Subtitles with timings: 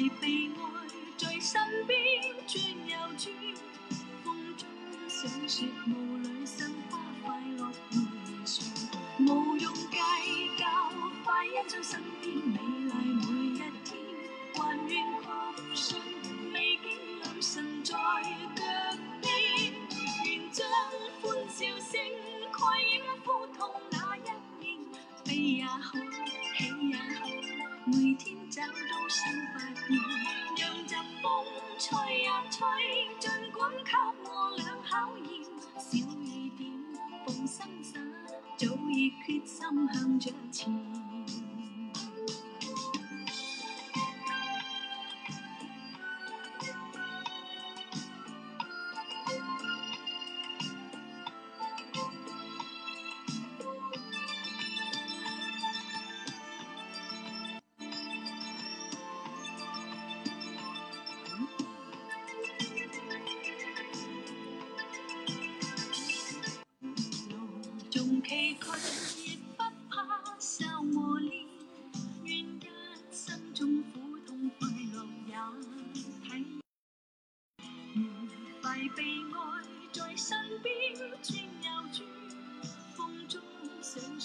[0.00, 0.39] my baby.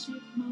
[0.07, 0.44] worship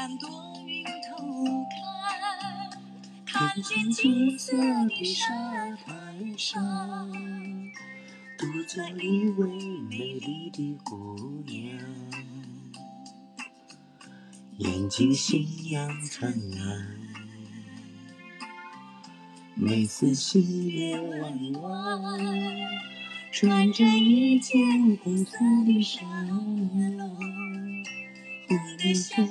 [0.00, 0.30] 看多
[0.66, 1.68] 云透
[3.26, 4.56] 看，看见金色
[4.88, 5.28] 的沙
[5.76, 7.12] 滩上，
[8.38, 9.46] 独坐一位
[9.90, 11.78] 美丽的姑娘，
[14.56, 16.86] 眼睛星样灿烂。
[19.54, 22.24] 每次夕阳弯弯，
[23.30, 25.36] 穿着一件红色
[25.66, 26.40] 的纱帽，
[28.48, 29.24] 忽然想。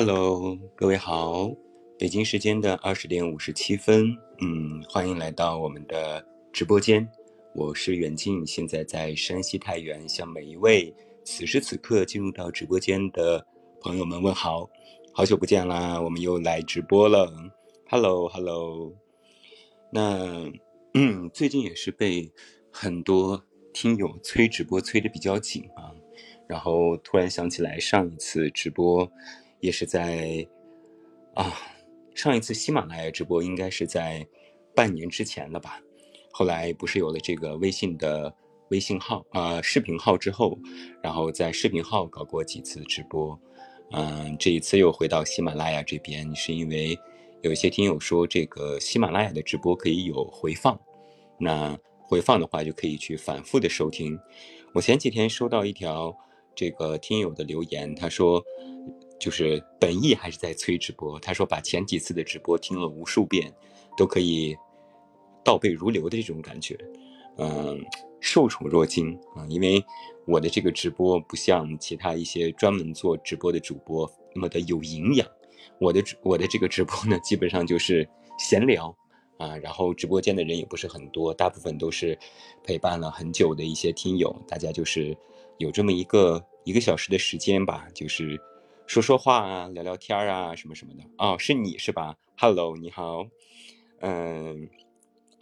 [0.00, 1.50] Hello，各位好，
[1.98, 7.04] 北京时间的二十点五十七分，嗯，欢迎来到我们的直播间，
[7.52, 13.44] 我是远近，现在在山西太原，向每一位此时此刻进入到直播间的
[13.80, 14.70] 朋友们问好，
[15.12, 17.34] 好久不见啦，我们又来直播了
[17.90, 18.94] ，Hello，Hello，
[19.92, 20.48] 那
[20.94, 22.30] 嗯，最近也是被
[22.70, 25.90] 很多听友催直播催的比较紧啊，
[26.46, 29.10] 然后突然想起来上一次直播。
[29.60, 30.46] 也是在
[31.34, 31.52] 啊，
[32.14, 34.26] 上一次喜马拉雅直播应该是在
[34.74, 35.80] 半年之前了吧？
[36.32, 38.32] 后来不是有了这个微信的
[38.70, 40.58] 微信号啊视频号之后，
[41.02, 43.38] 然后在视频号搞过几次直播，
[43.92, 46.98] 嗯，这一次又回到喜马拉雅这边，是因为
[47.42, 50.78] 有一些听友说这个喜马拉雅的直播可以有回放，
[51.38, 54.18] 那回放的话就可以去反复的收听。
[54.74, 56.16] 我前几天收到一条
[56.54, 58.44] 这个听友的留言，他说。
[59.18, 61.18] 就是本意还是在催直播。
[61.20, 63.52] 他说把前几次的直播听了无数遍，
[63.96, 64.56] 都可以
[65.44, 66.78] 倒背如流的这种感觉，
[67.36, 67.84] 嗯，
[68.20, 69.44] 受宠若惊啊。
[69.48, 69.84] 因为
[70.26, 75.26] 我的这个直播不像其他一些专门做直播的主播那么的有营养，
[75.80, 78.94] 我的我的这个直播呢，基本上就是闲聊
[79.38, 82.16] 啊，然后直播间的人也不是很多，大部分都是
[82.62, 85.16] 陪伴了很久的一些听友，大家就是
[85.56, 88.40] 有这么一个一个小时的时间吧，就是。
[88.88, 93.26] 说说话啊，聊聊天啊，什么什么的哦，是你是吧？Hello，你好，
[94.00, 94.66] 嗯，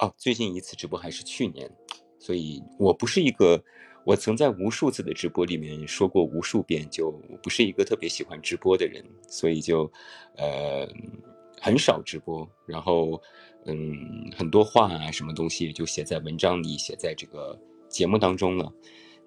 [0.01, 1.71] 哦，最近一次直播还是去年，
[2.19, 3.63] 所以我不是一个，
[4.05, 9.89] 我曾在无数次的直播里面说过无数遍，就我不是一个特别喜欢直播的人，所以就，
[10.37, 10.85] 呃，
[11.61, 13.23] 很少直播，然后，
[13.67, 17.57] 嗯，很多话啊，什么东西就写在文章里，写在这个
[17.89, 18.73] 节目当中了。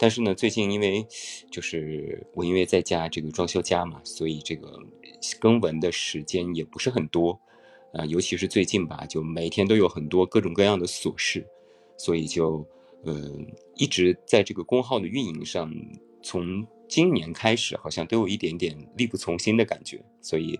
[0.02, 1.06] 但是呢，最近因为
[1.52, 4.80] 就是我因为在家这个装修家嘛，所以这个
[5.42, 7.38] 更文的时间也不是很多，
[7.92, 11.46] 啊，尤其是最近吧，就每天都有很多各种各样的琐事，
[11.98, 12.66] 所以就
[13.04, 15.70] 嗯一直在这个公号的运营上，
[16.24, 20.58] 从今年开始好像都有一点点力不从心的感觉，所以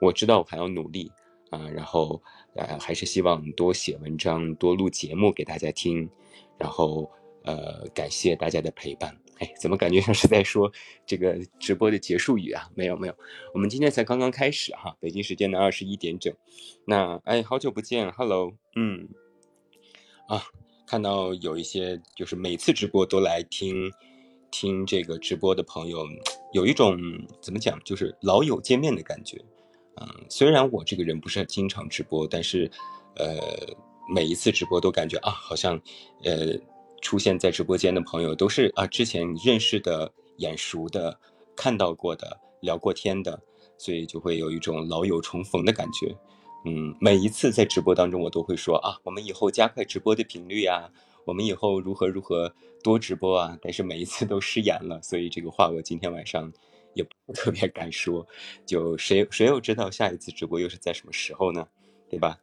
[0.00, 1.12] 我知道我还要努力
[1.50, 2.22] 啊，然后
[2.54, 6.08] 呃还是希望多写文章，多录节目给大家听，
[6.56, 7.10] 然后。
[7.48, 9.18] 呃，感谢大家的陪伴。
[9.38, 10.70] 哎，怎么感觉像是在说
[11.06, 12.68] 这个直播的结束语啊？
[12.74, 13.14] 没有没有，
[13.54, 16.30] 我们今天才刚刚开始哈，北京时间的二十一点整。
[16.84, 19.08] 那哎，好久不见，Hello，嗯，
[20.28, 20.44] 啊，
[20.86, 23.90] 看到有一些就是每次直播都来听
[24.50, 26.06] 听这个直播的朋友，
[26.52, 26.98] 有一种
[27.40, 29.42] 怎么讲，就是老友见面的感觉。
[29.98, 32.70] 嗯，虽然我这个人不是经常直播，但是
[33.16, 33.38] 呃，
[34.14, 35.80] 每一次直播都感觉啊，好像
[36.24, 36.60] 呃。
[37.00, 41.18] 出现在直播间的朋友都是啊，之前认识的、眼熟的、
[41.56, 43.40] 看到过的、聊过天的，
[43.76, 46.16] 所以就会有一种老友重逢的感觉。
[46.64, 50.90] 嗯，每一次在直播当中，我都会说啊，我们以后加快直播的频率呀，
[51.24, 52.52] 我们以后如何如何
[52.82, 53.56] 多直播啊。
[53.62, 56.52] 但是每一次都失言了，所以这个话我今天晚上
[56.94, 58.26] 也不特别敢说。
[58.66, 61.68] 就谁谁又知道下一次直播又是在什么时候呢？
[62.10, 62.40] 对吧？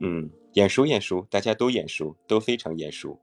[0.00, 3.20] 嗯，眼熟眼熟，大家都眼熟，都非常眼熟。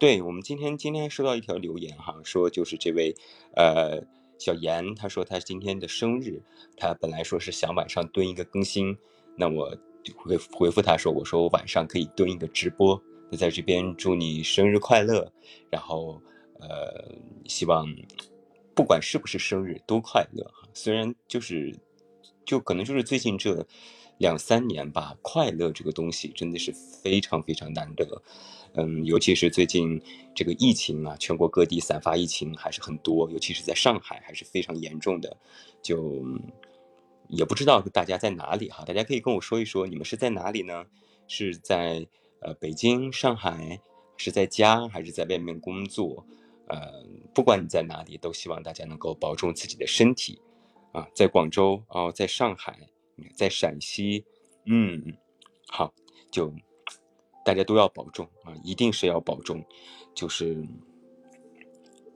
[0.00, 3.14] 对我们今天今天收到一条留言哈，说就是这位，
[3.54, 4.02] 呃，
[4.38, 6.42] 小严，他说他今天的生日，
[6.74, 8.96] 他本来说是想晚上蹲一个更新，
[9.36, 9.76] 那我
[10.16, 12.98] 回回复他说，我说我晚上可以蹲一个直播，
[13.30, 15.30] 那在这边祝你生日快乐，
[15.68, 16.18] 然后
[16.60, 17.14] 呃，
[17.44, 17.86] 希望
[18.74, 21.78] 不管是不是生日都快乐哈，虽然就是
[22.46, 23.66] 就可能就是最近这
[24.16, 28.22] 两三年吧，快乐这个东西真的是非常非常难得。
[28.74, 30.00] 嗯，尤其是最近
[30.34, 35.36] 这个疫情啊，全国各地散发疫情还是很多，尤其是在上海还是非常严重的。
[35.82, 36.22] 就
[37.28, 40.86] 也不知道大家在哪里哈，大家可以跟我说一说，你们是在哪里呢？
[41.26, 42.06] 是在
[42.40, 43.80] 呃北京、上海，
[44.16, 46.24] 是在家还是在外面工作？
[46.68, 50.40] 呃，不管你在哪里，都希望大家能够保重自己的身体
[50.92, 51.08] 啊。
[51.14, 52.78] 在广州哦，在上海，
[53.34, 54.24] 在陕西，
[54.66, 55.16] 嗯，
[55.66, 55.92] 好，
[56.30, 56.54] 就。
[57.44, 59.64] 大家都要保重啊，一定是要保重。
[60.14, 60.66] 就是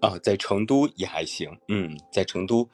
[0.01, 2.69] 啊，在成都也还行，嗯，在成都，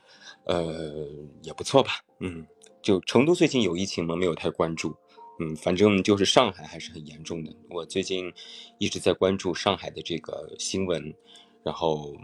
[0.44, 1.06] 呃，
[1.42, 2.44] 也不错吧，嗯，
[2.82, 4.16] 就成都最近有疫情吗？
[4.16, 4.96] 没有太关注，
[5.38, 7.54] 嗯，反正就是上海还是很严重的。
[7.68, 8.32] 我最近
[8.78, 11.14] 一直在关注上海的这个新闻，
[11.62, 12.16] 然后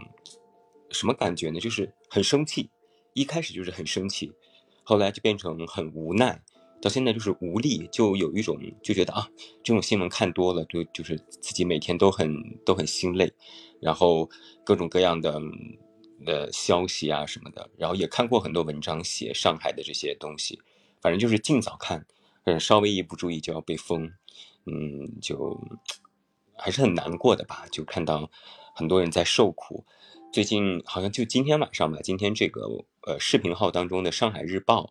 [0.89, 1.59] 什么感觉呢？
[1.59, 2.69] 就是很生气，
[3.13, 4.33] 一开始就是很生气，
[4.83, 6.41] 后来就变成很无奈。
[6.79, 9.27] 到现在就是无力，就有一种就觉得啊，
[9.63, 12.31] 这种新闻看多了，就就是自己每天都很
[12.63, 13.31] 都很心累，
[13.81, 14.29] 然后
[14.63, 15.41] 各种各样的
[16.23, 20.59] 的消息啊什么的，然后也看过很多文章写上海的这些东西，
[21.01, 22.05] 反正就是尽早看，
[22.45, 24.11] 嗯，稍微一不注意就要被封，
[24.65, 25.59] 嗯，就
[26.55, 28.29] 还是很难过的吧，就看到
[28.75, 29.83] 很多人在受苦。
[30.31, 32.67] 最近好像就今天晚上吧，今天这个
[33.07, 34.83] 呃视频号当中的《上海日报》。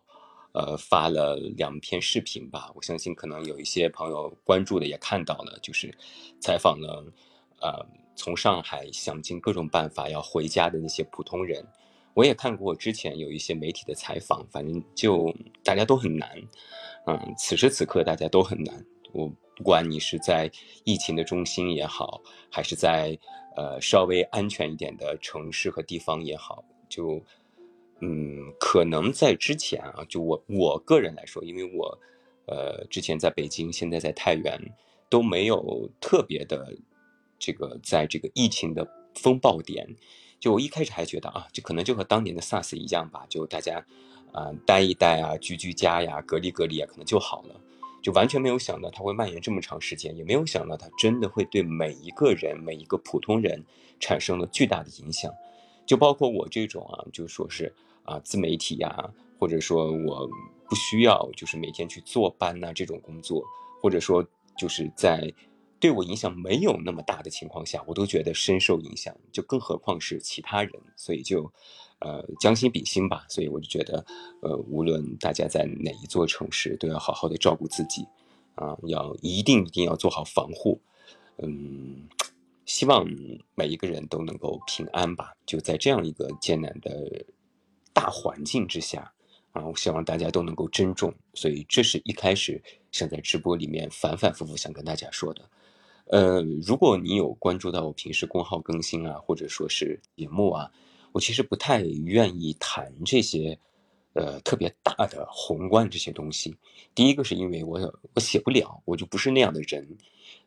[0.57, 5.95] 呃，发了两篇视频吧，我相信可能有一些朋友关注的也看到了，就是
[6.41, 7.05] 采访了，
[7.61, 7.85] 呃，
[8.15, 11.63] 从上海想尽各种办法要回家的那些普通人。
[12.15, 15.31] 我也看过之前有一些媒体的采访，反正就
[15.63, 16.27] 大家都很难，
[17.05, 18.83] 嗯，此时此刻大家都很难。
[19.13, 20.49] 我不管你是在
[20.85, 23.15] 疫情的中心也好，还是在
[23.55, 27.23] 呃稍微安全一点的城市和地方也好，就。
[27.99, 31.97] 嗯，可能在之前啊，就我我个人来说，因为我，
[32.45, 34.55] 呃，之前在北京，现在在太原，
[35.09, 36.75] 都没有特别的
[37.39, 39.95] 这个在这个疫情的风暴点。
[40.39, 43.83] 就我一开始还觉得啊，这可能就和当年的 SARS 一样吧，就大家
[44.31, 47.59] 啊待一待啊，居居家呀，隔离隔离啊，可能就好了。
[48.03, 53.65] 就完全没有想到它会蔓延这么长时间，也没有想到它真的会对每一个人、每一个普通人
[53.99, 55.33] 产生了巨大的影响。
[55.87, 57.73] 就包括我这种啊，就说是。
[58.07, 60.27] 啊，自媒体呀，或者说我
[60.69, 63.43] 不需要就是每天去坐班呐这种工作，
[63.81, 64.25] 或者说
[64.57, 65.31] 就是在
[65.77, 71.51] 对我影响没有那么大的情况下，我都觉得深受影响，就更何况是其他人，所以就，
[71.99, 74.05] 呃，将心比心吧，所以我就觉得，
[74.41, 78.07] 呃，无论大家在哪一座城市，都要好好的照顾自己，
[78.55, 80.79] 啊，要一定一定要做好防护，
[81.37, 82.07] 嗯，
[82.65, 83.05] 希望
[83.53, 87.25] 每一个人都能够平安吧，就在这样一个艰难的。
[87.97, 89.11] 大环境之下，
[89.53, 92.61] 啊，我希望大家都能够珍重，所以这是一开始
[92.91, 95.49] 想在直播里面反反复复想跟大家说的。
[96.05, 100.71] 呃，如果你有关注到我平时公号更新啊，或者说是节目啊，
[101.11, 103.57] 我其实不太愿意谈这些，
[104.13, 106.55] 呃，特别大的宏观这些东西。
[106.93, 107.79] 第一个是因为我
[108.13, 109.97] 我写不了，我就不是那样的人。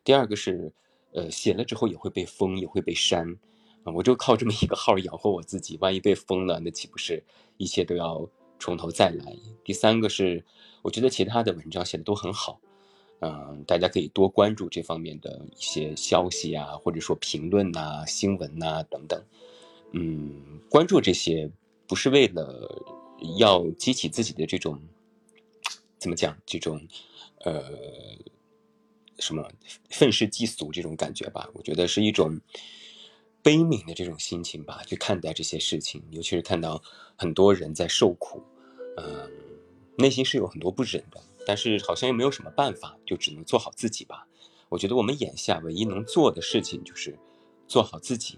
[0.05, 0.71] 第二个是，
[1.11, 3.37] 呃，写了之后也会被封，也会被删。
[3.83, 7.23] 我就靠这么一个号养活我自己，万一被封了，那岂不是
[7.57, 9.35] 一切都要从头再来？
[9.63, 10.45] 第三个是，
[10.83, 12.61] 我觉得其他的文章写的都很好，
[13.21, 19.25] 嗯，大家可以多关注这方面的一些消息啊，或者说评论呐、新闻呐等等，
[19.93, 21.51] 嗯，关注这些
[21.87, 22.85] 不是为了
[23.39, 24.79] 要激起自己的这种
[25.97, 26.79] 怎么讲这种
[27.39, 27.63] 呃
[29.17, 29.49] 什么
[29.89, 31.49] 愤世嫉俗这种感觉吧？
[31.55, 32.39] 我觉得是一种。
[33.43, 36.81] 悲悯的这种心情吧，去看待这些事情，尤其是看到
[37.17, 38.43] 很多人在受苦，
[38.97, 39.29] 嗯，
[39.97, 44.27] 内心是有很多不忍的，但是好像又没有什么办法，就只能做好自己吧。
[44.69, 47.17] 我觉得我们眼下唯一能做的事情就是
[47.67, 48.37] 做好自己，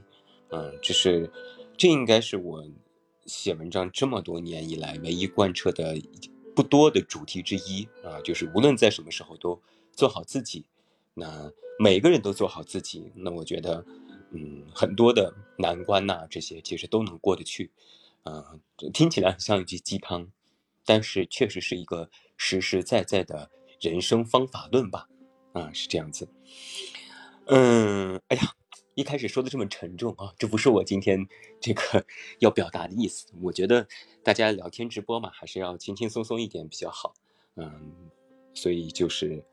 [0.52, 1.30] 嗯，这是
[1.78, 2.66] 这应该是我
[3.26, 6.02] 写文章这么多年以来唯一贯彻的
[6.56, 10.66] 不多的主题之一啊，就是无论在什么时候都做好自己。
[11.14, 13.86] 那每个人都做好自己，那我觉得。
[14.36, 17.72] 嗯，很多的难关呐，这些其实都能过得去，
[18.24, 18.60] 嗯，
[18.92, 20.32] 听起来像一句鸡汤，
[20.84, 25.08] 但是确实是一个实实在在的人生方法论吧，
[25.52, 26.28] 啊，是这样子。
[27.46, 28.44] 嗯，哎呀，
[28.96, 31.28] 一开始说的这么沉重啊，这不是我今天
[31.62, 32.04] 这个
[32.40, 33.28] 要表达的意思。
[33.40, 33.88] 我觉得
[34.24, 37.14] 大家聊天直播嘛，还是要轻轻松松一点比较好，
[37.56, 37.94] 嗯，
[38.56, 39.46] 所以就是。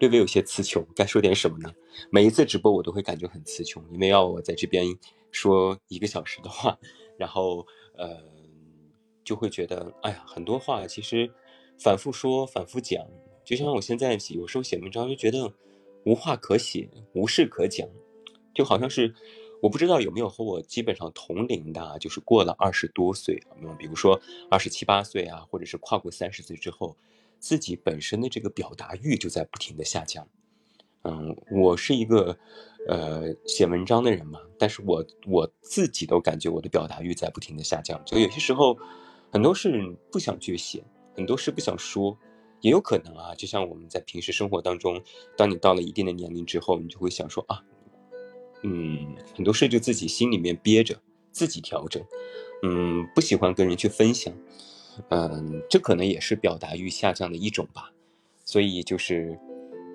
[0.00, 1.72] 略微有些词穷，该说点什么呢？
[2.10, 4.86] 每一次直播我都会感觉很词穷，因为要我在这边
[5.32, 6.78] 说一个小时的话，
[7.16, 8.16] 然后呃，
[9.24, 11.28] 就会觉得哎呀，很多话其实
[11.80, 13.04] 反复说、反复讲，
[13.44, 15.52] 就像我现在有时候写文章就觉得
[16.04, 17.88] 无话可写、无事可讲，
[18.54, 19.12] 就好像是
[19.60, 26.96] 我不知道有没有和我基本上同龄的，就是过了二十多岁，嗯，比如说二十七八岁啊，或者是跨过三十岁之后。
[27.38, 30.26] 自己本身的这个表达欲就在不停的下降，
[31.02, 32.36] 嗯，我是一个
[32.88, 38.76] 呃写文章的人嘛，但是我我自己都感觉我的表达欲在不停的下降，就有些时候
[39.30, 40.82] 很多事不想去写，
[41.14, 42.18] 很多事不想说，
[42.60, 45.02] 也有可能啊，就像我们在平时生活当中，
[45.36, 47.62] 当你到了一定的年龄之后，你就会想说啊，
[48.62, 52.02] 嗯，很多事就自己心里面憋着，自己调整，
[52.62, 54.34] 嗯，不喜欢跟人去分享，
[55.10, 57.92] 嗯，这可能也是表达欲下降的一种吧。
[58.44, 59.38] 所以就是，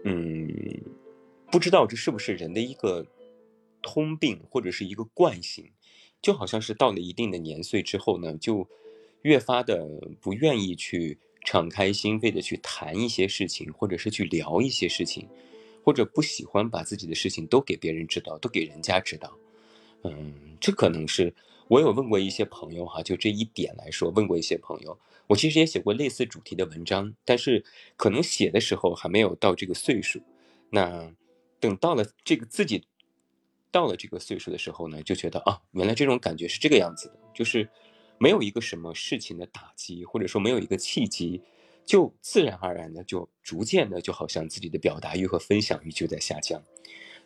[0.05, 0.47] 嗯，
[1.51, 3.05] 不知道这是不是人的一个
[3.81, 5.71] 通病或者是一个惯性，
[6.21, 8.67] 就好像是到了一定的年岁之后呢，就
[9.23, 9.87] 越发的
[10.21, 15.27] 不愿意去敞开心扉的去谈一些事情，或者是去聊一些事情，
[15.83, 19.35] 或者不喜欢把自己的事情都给别人知道，都给人家知道。
[20.03, 21.33] 嗯，这可能是
[21.67, 24.99] 我有问过一些朋友哈，就这一点来说，问过一些朋友。
[25.27, 27.63] 我其实也写过类似主题的文章，但是
[27.95, 30.21] 可能写的时候还没有到这个岁数。
[30.69, 31.13] 那
[31.59, 32.85] 等到了这个自己
[33.71, 37.69] 到了这个岁数的时候呢，就觉得啊，原来这种感觉是这个样子的，就是
[38.17, 41.41] 没有一个什么事情的打击，或者说没有一个契机，
[41.85, 46.61] 就自然而然的就逐渐的就好像自己的表达欲和分享欲就在下降，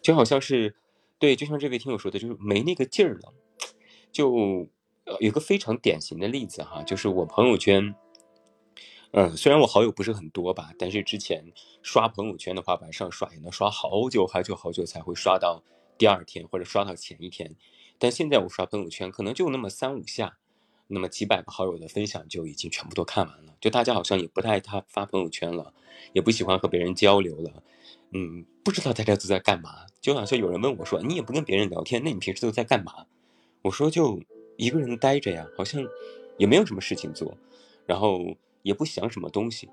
[0.02, 0.76] 就好像是
[1.20, 3.34] 对，就像这位听友说的，就是没那个劲儿了，
[4.12, 4.68] 就。
[5.10, 7.96] 呃，有个非常典型的例子哈，就是我朋友圈，
[9.12, 15.64] 嗯，虽然我好友不是很多吧，但是之前刷朋友圈的话，晚上刷也能刷好久好久好久才会刷到
[15.98, 17.56] 第二天或者刷到前一天，
[17.98, 20.40] 但现在我刷朋友圈可能就那么三五下，
[20.88, 25.74] 那么几百个好友的分享就已经全部都看完了，就大家好像也不太他发朋友圈了，
[26.12, 27.64] 也不喜欢和别人交流了，
[28.12, 33.06] 嗯，不知道大家都在干嘛，就好像有人问我说，你也不跟别人聊天，那你平时都在干嘛？
[33.64, 34.22] 我说就。
[34.60, 35.88] 一个人待着呀，好像
[36.40, 37.38] 也没有什么事情做，
[37.86, 39.70] 然后也不想什么东西，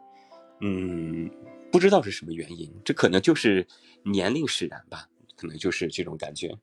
[0.60, 1.30] 嗯，
[1.72, 3.66] 不知道是什么原因，这可能就是
[4.02, 6.58] 年龄使然吧，可能就是这种感觉。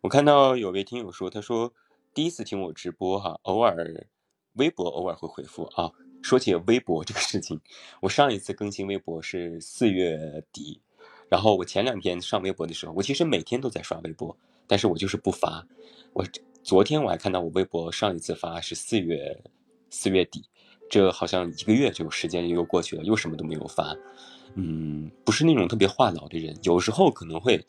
[0.00, 1.74] 我看到有位听友说，他说
[2.14, 4.06] 第一次听我直播哈，偶尔
[4.54, 5.92] 微博偶尔会回复啊。
[6.22, 7.60] 说起微博这个事情，
[8.00, 10.80] 我上一次更新微博是四月底，
[11.34, 14.36] 然后我前两天上微博的时候，我其实每天都在刷微博，
[14.68, 15.66] 但是我就是不发，
[16.12, 16.24] 我。
[16.62, 19.42] 昨天我还看到我微博上一次发是四月
[19.90, 20.44] 四月底，
[20.88, 23.94] 这好像一个月就时间又过去了，又什么都没有发。
[24.54, 27.62] 嗯，不是那种特别话痨的人，有时候可能会，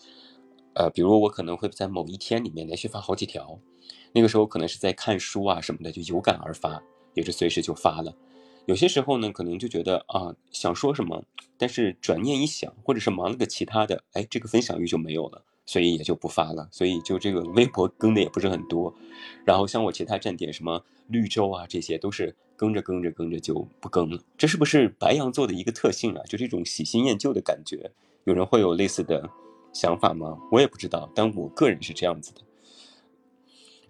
[0.76, 3.60] 呃，比如我可能会在某一天里面连续发好几条，
[4.14, 6.82] 那个时候可能是在看书啊什么的，就有感而发，
[7.16, 8.16] 也是随时就发了。
[8.66, 11.24] 有些时候呢，可能就觉得啊想说什么，
[11.58, 15.44] 但是转念一想，或者是忙了个其他的，哎，这个分享欲就没有了。
[15.68, 18.94] 所以也就不发了，所以就这个微博更的也不是很多，
[19.44, 24.22] 然后像我其他站点什么绿洲啊，这些都是更着更着更着就不更了。
[24.38, 26.22] 这是不是白羊座的一个特性啊？
[26.26, 27.90] 就这种喜新厌旧的感觉，
[28.26, 29.28] 有人会有类似的
[29.74, 30.38] 想法吗？
[30.52, 32.42] 我也不知道，但我个人是这样子的。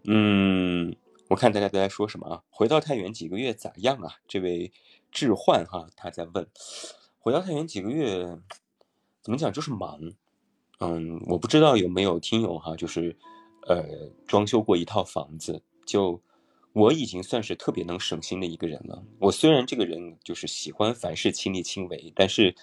[0.05, 0.95] 嗯，
[1.27, 2.43] 我看大家都在说什么啊？
[2.49, 4.17] 回到太原几个月咋样啊？
[4.27, 4.71] 这位
[5.11, 6.47] 置换哈他在问，
[7.17, 8.37] 回到太原几个月，
[9.21, 9.99] 怎么讲就是忙。
[10.79, 13.15] 嗯，我不知道有没有听友哈，就是，
[13.67, 15.63] 呃，装修过一套房子。
[15.85, 16.21] 就
[16.73, 19.03] 我已经算是特别能省心的一个人了。
[19.19, 22.53] 我虽然这个人就是喜欢凡事亲力亲为，但是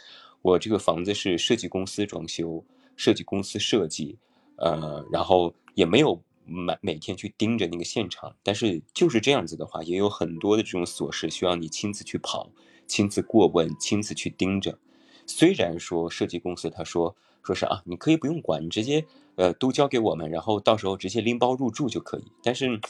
[0.42, 2.64] 我这个房子是设计公司装修，
[2.96, 4.18] 设计公司设计，
[4.56, 8.34] 呃，然后也没有每每天去盯着那个现场。
[8.42, 12.50] 但是就是这样子的话，也有很多的这种琐事需要你亲自去跑，
[12.86, 14.78] 亲自过问，亲自去盯着。
[15.26, 17.16] 虽然说设计公司他说。
[17.44, 22.24] 说是啊，你可以不用管，你直接呃都交给我们，然后到时候直接拎包入住就可以。
[22.40, 22.80] 但是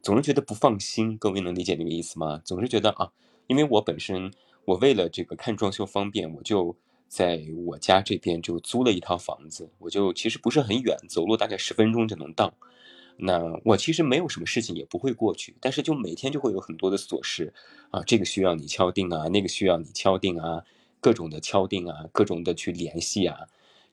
[0.00, 2.40] 总是觉得不放心，各位能理解那个意思吗？
[2.44, 3.10] 总是觉得啊，
[3.48, 4.32] 因为我本身
[4.64, 6.76] 我为了这个看装修方便，我就
[7.08, 12.54] 在我家这边就租了一套房子，我就其实不是很远，走路大概十分钟就能到。
[13.18, 17.52] 那我其实没有什么事情也不会过去，但是就每天就会有很多的琐事
[17.90, 20.62] 啊，这个需要你敲定啊，那个需要你敲定啊，
[21.00, 23.38] 各种的敲定啊，各种的去联系啊。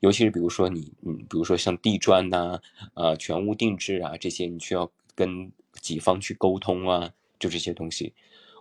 [0.01, 2.59] 尤其是比如说你，嗯，比如说像地砖呐，
[2.93, 7.09] 啊，全屋定制啊，这些你需要跟几方去沟通啊，
[7.39, 8.13] 就这些东西。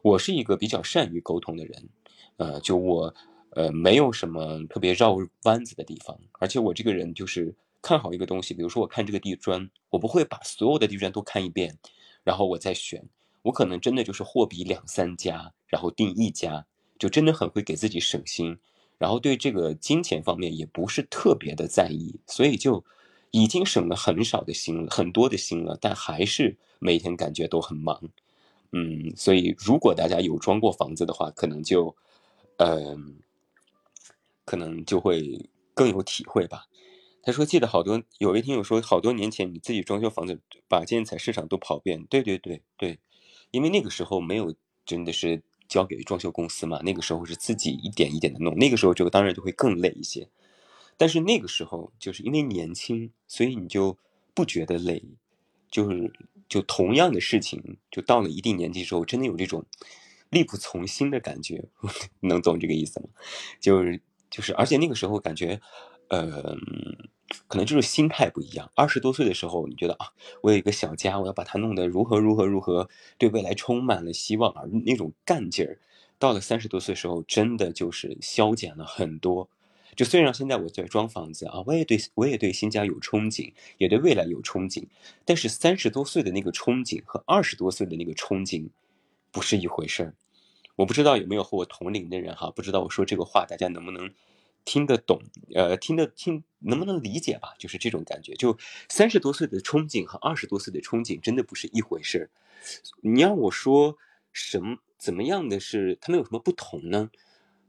[0.03, 1.89] 我是一个比较善于沟通的人，
[2.37, 3.13] 呃，就我，
[3.51, 6.17] 呃，没有什么特别绕弯子的地方。
[6.39, 11.77] 而且我这个人就是看好一个东西，比如说我看这个地砖，我不会把所有的地砖都看一遍，
[12.23, 13.05] 然后我再选。
[13.43, 16.65] 我可能真的就是货比两三家，然后定一家，
[16.97, 18.57] 就真的很会给自己省心。
[18.99, 22.85] 然后对这个金钱方面也不是特别的在意，所以就
[23.33, 28.01] 已经省了很少的心了，很多的心了，但还是每天感觉都很忙。
[28.71, 31.97] 嗯，所以如果大家有装过房子的话，可能就，
[32.59, 33.17] 嗯，
[34.45, 36.65] 可能就会更有体会吧。
[37.23, 42.05] 他说记得好多，有位听友说好多年前你自己装修房子，把建材市场都跑遍。
[42.07, 42.99] 对对对对，
[43.51, 44.55] 因为那个时候没有
[44.85, 45.43] 真的是。
[45.69, 50.29] 交给装修公司嘛，那个时候是自己一点一点的弄，那个时候就当然就会更累一些。
[50.99, 53.97] 但是那个时候就是因为年轻，所以你就
[54.35, 55.03] 不觉得累，
[55.71, 56.13] 就是
[56.47, 59.65] 就同样的事情，就到了一定年纪之后，真的有这种
[60.29, 61.65] 力不从心的感觉，
[62.21, 63.09] 能懂这个意思吗？
[63.59, 65.59] 就是就是，而且那个时候感觉，
[66.19, 66.57] 呃。
[67.49, 68.71] 可能就是心态不一样。
[68.75, 75.79] 二十多岁的时候，你觉得啊，我有一个小家，我要把它弄得如何如何如何，对未来充满了希望啊，那种干劲儿。
[76.19, 79.49] 到了三十多岁时候，真的就是消减了很多。
[79.97, 84.85] 就虽然现在我在装房子啊，我也对我也对新家有憧憬，也对未来有憧憬，
[85.25, 88.69] 但是三十多岁的那个憧憬和二十多岁的那个憧憬
[89.31, 90.15] 不是一回事儿。
[90.77, 94.11] 我不知道有没有和我同龄的人哈，不知道我说这个话大家能不能。
[94.65, 95.21] 听得懂，
[95.55, 97.55] 呃，听得听能不能理解吧？
[97.59, 98.35] 就是这种感觉。
[98.35, 98.57] 就
[98.89, 102.31] 三十多岁的憧憬和二十多岁的憧憬真的不是一回事儿。
[103.03, 103.97] 你让我说
[104.33, 107.11] 什么怎么样的是他们有什么不同呢？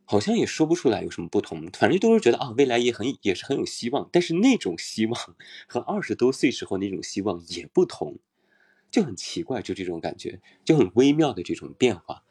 [0.05, 1.67] 好像也说不出来有什么不同。
[1.71, 4.09] 反正都是觉得啊，未来也很也是很有希望。
[4.11, 8.19] 但是那种希望和二十多岁时候那种希望也不同，
[8.91, 12.23] 就很奇怪，就这种感觉，就很微妙的这种变化。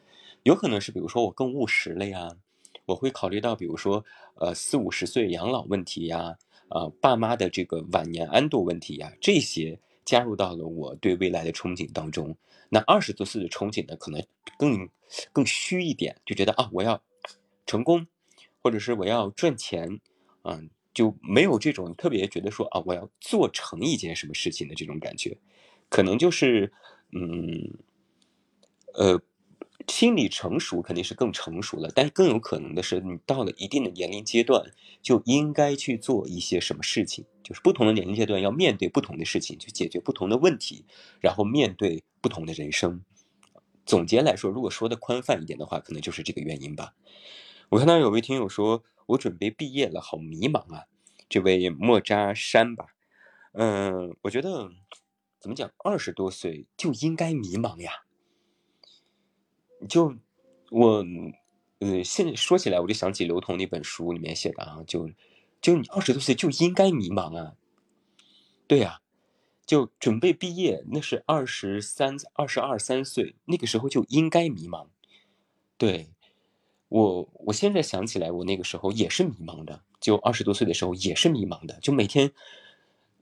[0.42, 2.36] 有可能是比如说我更务实了呀。
[2.86, 6.36] 我会考虑到，比如说，呃，四五十岁养老问题呀，
[6.68, 12.36] 呃，爸妈的这个晚年安度问题呀，这些加入到了我对未来的憧憬当中。
[12.68, 14.20] 那二十多岁的憧憬呢，可能
[14.58, 14.88] 更
[15.32, 17.00] 更虚一点，就觉得啊，我要
[17.66, 18.06] 成功，
[18.62, 20.00] 或者是我要赚钱，
[20.42, 25.38] 嗯，就没有这种特别觉得说啊，我要做成一件什么事情的这种感觉，
[25.88, 26.72] 可能就是，
[27.12, 27.74] 嗯，
[28.94, 29.22] 呃。
[29.92, 37.26] 心理成熟肯定是更成熟了，但更有可能的是，你到了一定的年龄阶段，就应该去做一些什么事情。
[37.42, 40.86] 就是不同的年龄阶段要面对不同的事情，去解决不同的问题，
[41.20, 43.04] 然后面对不同的人生。
[43.84, 46.94] 总结来说，如果说的宽泛一点的话，可能就是这个原因吧。
[47.68, 50.84] 我看到有位听友说，我准备毕业了，好迷茫啊。
[51.28, 52.86] 这位莫扎山吧，
[53.52, 54.70] 嗯，我觉得
[55.38, 57.92] 怎么讲，二十多岁就应该迷茫呀。
[59.88, 60.14] 就
[60.70, 61.04] 我，
[61.80, 65.10] 呃，现在说起来，我就想起刘同那本书里面写的啊，就
[65.60, 67.54] 就你二十多岁就应该迷茫啊，
[68.66, 69.00] 对呀，
[69.66, 74.88] 就准备毕业，那是二十三、二十二三岁，那个时候就应该迷茫。
[75.76, 76.08] 对
[76.88, 82.32] 我，我现在想起来，我那个时候也是迷茫的，就二十多岁的时候也是迷茫的，就每天，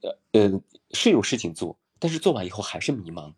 [0.02, 3.34] 呃呃，是有事情做，但是做完以后还是迷茫。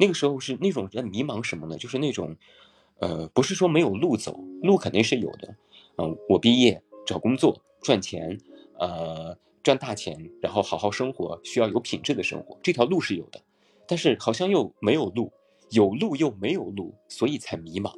[0.00, 1.76] 那个时候是那种在迷茫什么呢？
[1.76, 2.34] 就是那种，
[3.00, 5.54] 呃，不是说没有路走，路肯定是有的。
[5.98, 8.38] 嗯，我毕业找工作赚钱，
[8.78, 13.42] 呃，赚大钱，然后好好生活，需要有品质的生活，这条路是有的。
[13.86, 15.30] 但是好像又没有路，
[15.70, 17.92] 有路又没有路，所以才迷茫。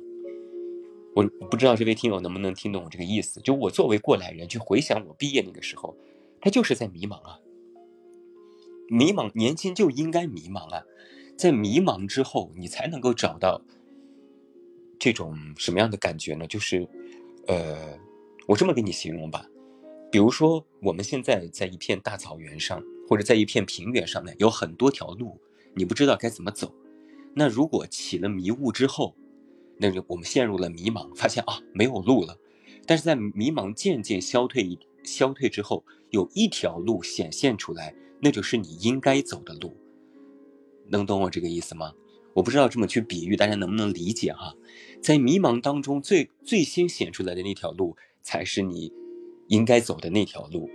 [1.15, 3.41] 我不知道这位听友能不能听懂我这个意思？
[3.43, 5.95] 就我作为过来人去回想我毕业那个时候，
[6.41, 7.38] 他就是在迷茫啊，
[8.88, 10.83] 迷茫，年轻就应该迷茫啊。
[11.37, 13.61] 在迷茫之后，你才能够找到
[14.99, 16.47] 这种什么样的感觉呢？
[16.47, 16.88] 就是，
[17.47, 17.99] 呃，
[18.47, 19.47] 我这么给你形容吧，
[20.11, 25.40] 比如说我们现在在一片大草原上，或者在一片平原上面，有很多条路，
[25.75, 26.73] 你不知道该怎么走。
[27.35, 29.16] 那如果起了迷雾之后，
[29.79, 32.38] 那就我们陷入了迷茫，发现啊没有路了。
[32.87, 39.75] 但是在迷茫渐渐消退消退之后，有一条路显现出来，那就是你应该走的路。
[40.88, 41.92] 能懂我这个意思吗？
[42.35, 44.55] 我不知道这么去比喻，大家能不能理解哈？
[45.03, 48.90] 在迷茫当中，最最先显出来的那条路，才是你
[49.49, 50.71] 应该走的那条路。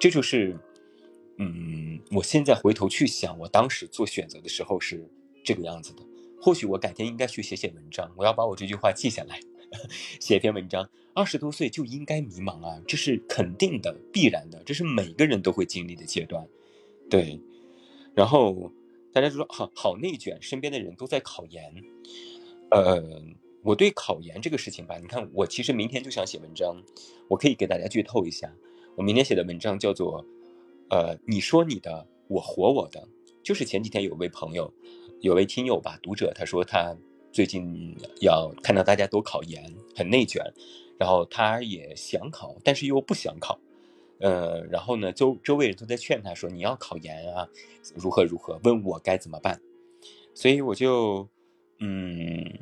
[0.00, 0.56] 这就是，
[1.38, 5.04] 嗯，我现在回头去想，我当时做选择的时候是
[5.42, 6.02] 这个样子的。
[6.40, 9.40] 或许我改天应该去写写文章，我要把我这句话记下来，
[10.20, 10.88] 写一篇文章。
[11.12, 16.46] 二十多岁就应该迷茫啊，这是肯定的、必然的，这是每个人都会经历的阶段。
[17.10, 17.40] 对，
[18.14, 18.70] 然后。
[19.12, 21.74] 大家就说好好内卷，身边的人都在考研。
[22.70, 23.02] 呃，
[23.62, 26.76] 我对考研这个事情吧，你看我其实明天就想写文章，
[27.28, 28.54] 我可以给大家剧透一下，
[28.96, 30.24] 我明天写的文章叫做
[30.90, 33.08] “呃，你说你的，我活我的”。
[33.42, 34.72] 就是前几天有位朋友，
[35.20, 36.94] 有位听友吧，读者，他说他
[37.32, 40.44] 最近要看到大家都考研，很内卷，
[40.98, 43.58] 然后他也想考，但是又不想考。
[44.20, 47.48] 呃，然后呢，周周围人都在劝他说：“你要考研啊，
[47.94, 49.58] 如何如何？”问我该怎么办，
[50.34, 51.26] 所以我就，
[51.78, 52.58] 嗯，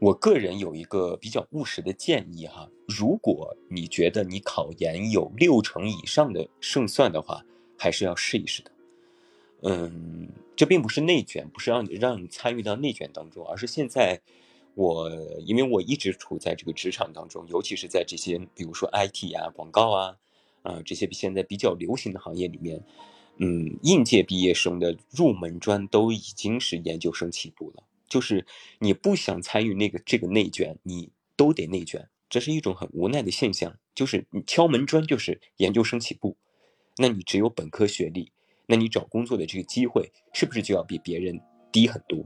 [0.00, 7.44] 我个人有一个比较务实的建议哈，如果你觉得你考研有六成以上的胜算的话，
[7.76, 8.70] 还是要试一试的。
[9.64, 14.18] 嗯，这并不是内卷，不是让你让你参与到内卷当中，而是现在
[14.74, 15.10] 我
[15.44, 20.16] 因为我一直处在这个职场当中，尤其是在这些比如说 IT 啊、广告啊。
[20.68, 22.84] 啊，这些现在比较流行的行业里面，
[23.38, 27.82] 嗯，应届毕业生的入门砖都已经是研究生起步了。
[28.06, 28.46] 就是
[28.78, 33.78] 你不想参与那个这个内卷，你都得内卷，这是一种很无奈的现象。
[33.94, 36.36] 就是你敲门砖就是研究生起步，
[36.98, 38.30] 那你只有本科学历，
[38.66, 41.40] 那你找工作的这个机会是不是就要比别人
[41.72, 42.24] 低很多？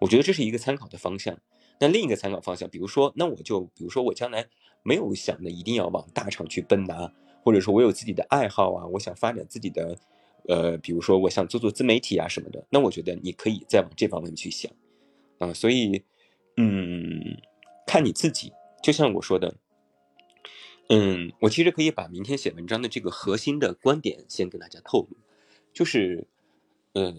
[0.00, 1.38] 我觉得这是一个参考的方向。
[1.78, 4.46] 那另一个参考方向，比如说，那我就比如说我将来
[4.82, 7.12] 没有想的一定要往大厂去奔呐，
[7.46, 9.96] 或者说我有自己的爱好啊，我想发展自己的，
[10.48, 14.68] 呃，比如说我想做做自媒体啊什么的，那我觉得你可以再往这方面去想。
[15.38, 16.02] 啊，所以，
[16.56, 17.40] 嗯，
[17.86, 18.52] 看你自己。
[18.82, 19.54] 就像我说的，
[20.88, 25.16] 嗯，我其实可以把明天写文章的这个核心的观点先跟大家透露，
[25.72, 26.26] 就是，
[26.94, 27.14] 呃，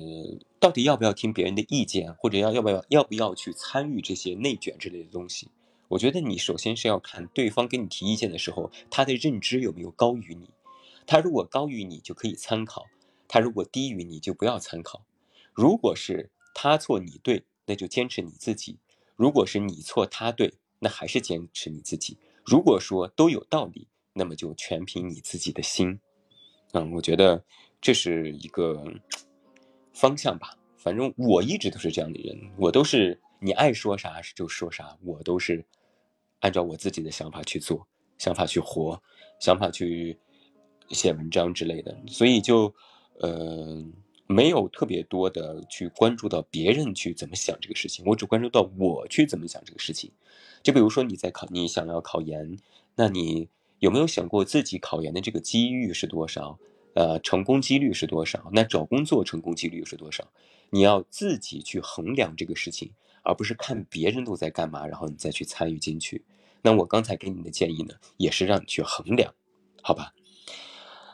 [0.60, 5.48] 到底要不要听别人的意见，或者要要不要要不要去参与这些内卷之类的东西？
[5.90, 10.50] 我觉得你首先是要看对方给你提意见的时候，他的认知有没有高于你。
[11.06, 12.84] 他如果高于你，就可以参考；
[13.28, 15.04] 他如果低于你，就不要参考。
[15.54, 17.44] 如果是他错你对。
[17.70, 18.78] 那就坚持你自己。
[19.18, 22.18] 如果是你错他对，那还是坚持你自己。
[22.46, 26.00] 如果说都有道理，那么就全凭你自己的心。
[26.72, 27.44] 嗯，我觉得
[27.82, 28.86] 这是一个
[29.94, 30.58] 方向吧。
[30.78, 35.66] 反正我一直都是这样的人，我都是你爱说啥就说啥，我都是
[36.40, 39.02] 按照我自己的想法去做，想法去活，
[39.40, 40.18] 想法去
[40.90, 41.98] 写文章之类的。
[42.08, 42.74] 所以就，
[43.20, 43.86] 呃。
[44.30, 50.12] 没有特别多的去关注到别人去怎么想这个事情，我只关注到我去怎么想这个事情。
[50.62, 52.58] 就比如说你在考，你想要考研，
[52.98, 53.48] 那你
[53.80, 56.60] 有没有想过自己考研的这个机遇是多少？
[56.94, 58.50] 呃，成功几率是多少？
[58.52, 60.30] 那找工作成功几率是多少？
[60.72, 62.92] 你要自己去衡量这个事情，
[63.28, 66.24] 而不是看别人都在干嘛，然后你再去参与进去。
[66.62, 69.34] 那我刚才给你的建议呢，也是让你去衡量，
[69.82, 70.14] 好吧？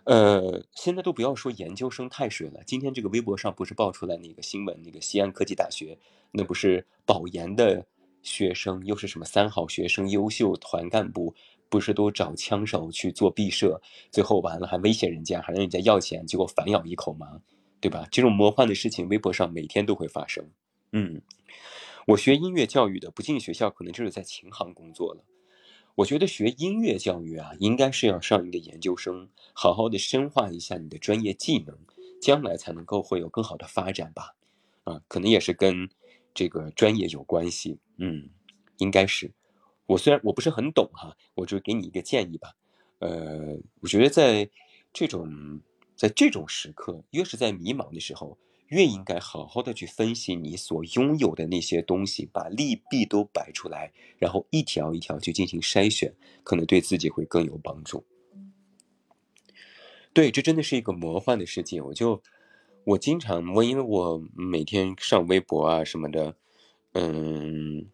[0.04, 2.62] 呃，现在都不要说研究生太水了。
[2.68, 5.98] 今天这个微博上不是爆出来那个新闻，那个西安科技大学，
[6.32, 7.84] 那不是保研的
[8.22, 11.34] 学生，又是什么三好学生、优秀团干部，
[11.68, 17.42] 不是都找枪手去做毕设，最后完了还威胁人家，还让人家要钱，结果反咬一口吗？
[17.82, 18.08] 对吧？
[18.12, 20.48] 这种魔幻的事情，微博上每天都会发生。
[20.96, 21.22] 嗯，
[22.08, 25.24] 我学音乐教育的，不进学校，可能就是在琴行工作了。
[25.96, 31.78] 我觉得学音乐教育啊，应该是要上一个研究生，好好的深化一下你的专业技能，
[32.22, 34.36] 将来才能够会有更好的发展吧。
[34.84, 35.90] 啊，可能也是跟
[36.34, 37.78] 这个专业有关系。
[37.98, 38.30] 嗯，
[38.78, 39.32] 应该是。
[39.86, 42.56] 我虽然我不是很懂哈，我就给你一个建议吧。
[43.00, 44.50] 呃，我觉得在
[44.92, 45.62] 这种
[45.96, 48.38] 在这种时刻，越是在迷茫的时候。
[48.74, 58.04] 越应该好好的去分析你所拥有的那些东西，把利弊都摆出来，然后一条一条去进行筛选，可能对自己会更有帮助。
[60.12, 61.80] 对，这真的是一个魔幻的世界。
[61.84, 62.24] 我就
[62.84, 66.36] 我经常我因为我每天上微博啊什么的，
[66.94, 67.86] 嗯，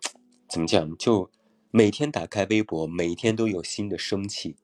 [0.48, 0.98] 怎么讲？
[0.98, 1.30] 就
[1.72, 4.56] 每天打开微博，每天都有新的生气，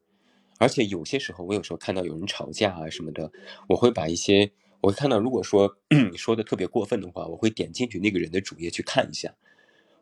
[0.59, 3.33] 而且有些时候我有时候看到有人吵架啊什么的，
[3.67, 4.53] 我会把一些。
[4.81, 5.77] 我会看到，如果说
[6.11, 9.33] 你说的特别过分的话，我会点进去那个人的主页去看一下。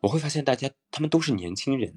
[0.00, 1.94] 我会发现大家他们都是年轻人，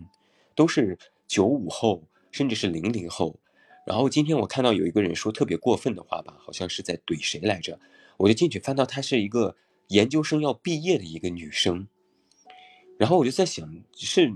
[0.56, 3.40] 都是九五后，甚至是零零后。
[3.86, 7.78] 然后今天我看到有一个人说特别过分的话吧，好像是在怼谁来着？
[8.16, 9.58] 我就进去翻到她是一个
[9.90, 11.90] 研究生要毕业的一个女生。
[12.98, 14.34] 然后我就在想，是，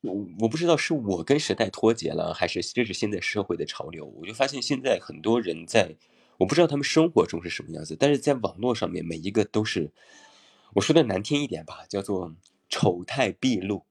[0.00, 4.04] 我我不知道是我跟时代脱节了，还是这是现在社会的潮流。
[4.06, 5.94] 我就发现现在很多人在。
[6.38, 9.92] 我不知道他们生活中是什么样子，但是在网络上面，每一个都是，
[10.74, 12.34] 我说的难听一点吧，叫做
[12.68, 13.84] 丑态毕露，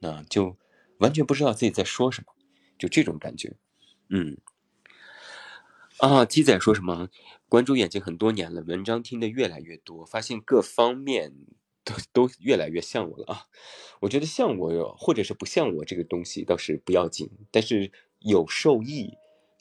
[0.00, 0.56] 那就
[0.98, 2.32] 完全不知道自己在说什么，
[2.78, 3.56] 就这种感觉，
[4.08, 4.38] 嗯，
[5.98, 7.10] 啊，鸡仔说什么？
[7.48, 11.34] 关注眼睛很多年了，文章听得越来越多，发现各方面
[11.84, 13.46] 都都越来越像我了啊！
[14.00, 19.14] 我觉得像我或者是不像我这个东西倒是不要紧，但是有受益。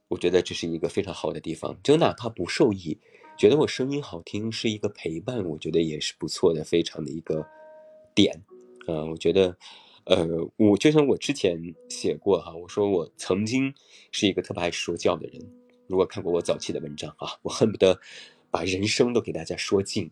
[0.10, 3.00] 我觉得这是一个非常好的地方，就哪怕不受益，
[3.38, 7.48] 觉得我声音好听是一个陪伴，我觉得也是不错的，非常的一个
[8.14, 8.44] 点。
[8.88, 9.56] 嗯，我觉得，
[10.06, 13.74] 呃，我就像我之前写过哈，我说我曾经
[14.12, 15.40] 是一个特别爱说教的人。
[15.88, 18.00] 如果看过我早期的文章啊，我恨不得
[18.52, 20.12] 把人生都给大家说尽。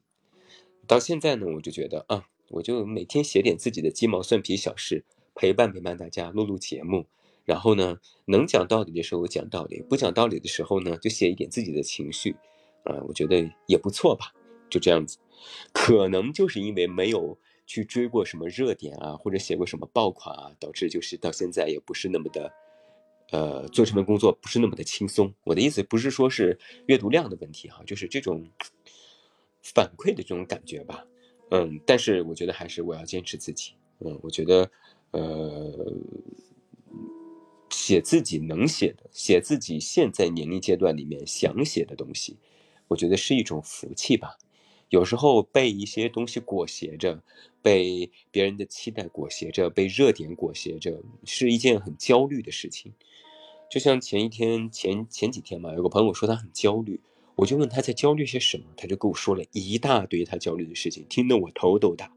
[0.86, 7.07] 到现在呢，我就觉得啊，我就每天写点自己的鸡毛蒜皮小事，陪伴陪伴大家，录录节目。
[7.47, 12.36] 然后呢，能讲道理的时候讲道理，不讲道理的时候呢，就写一点自己的情绪，
[12.83, 14.33] 啊，我觉得也不错吧，
[14.69, 15.17] 就这样子。
[15.71, 22.51] 可能就是因为没有去追过什么热点啊，或者写过什么爆款啊，导致就是到现在也不是那么的，
[23.31, 25.33] 呃，做这份工作不是那么的轻松。
[25.45, 28.45] 我的意思不是说是阅读量的问题哈，就是这种
[29.63, 31.05] 反馈的这种感觉吧。
[31.51, 33.71] 嗯，但是我觉得还是我要坚持自己。
[33.99, 34.69] 嗯，我觉得，
[35.12, 35.93] 呃，
[37.69, 42.38] 写自己能写的，写自己现在年龄阶段里面想写的东西，
[42.88, 44.38] 我觉得是一种福气吧。
[44.89, 47.21] 有时候被一些东西裹挟着，
[47.62, 52.93] 被别人的期待裹挟着，被热点裹挟着，是一件很焦虑的事情。
[53.69, 57.01] 就像前一天、前前几天嘛，有个朋友说他很焦虑，
[57.36, 62.10] 我就问他在焦虑些什么，他就跟我说了一大堆他焦虑的事情，听得我头都大。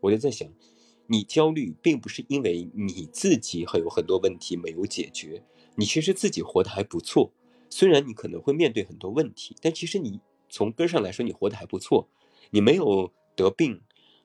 [0.00, 0.46] 我就在想，
[1.10, 5.42] 你焦虑并不是因为你自己还有很多问题没有解决，
[5.74, 7.32] 你其实自己活得还不错。
[7.68, 10.20] 虽然你可能会面对很多问题，但其实你。
[10.52, 12.08] 从根上来说，你活得还不错，
[12.50, 13.82] 你没有得病，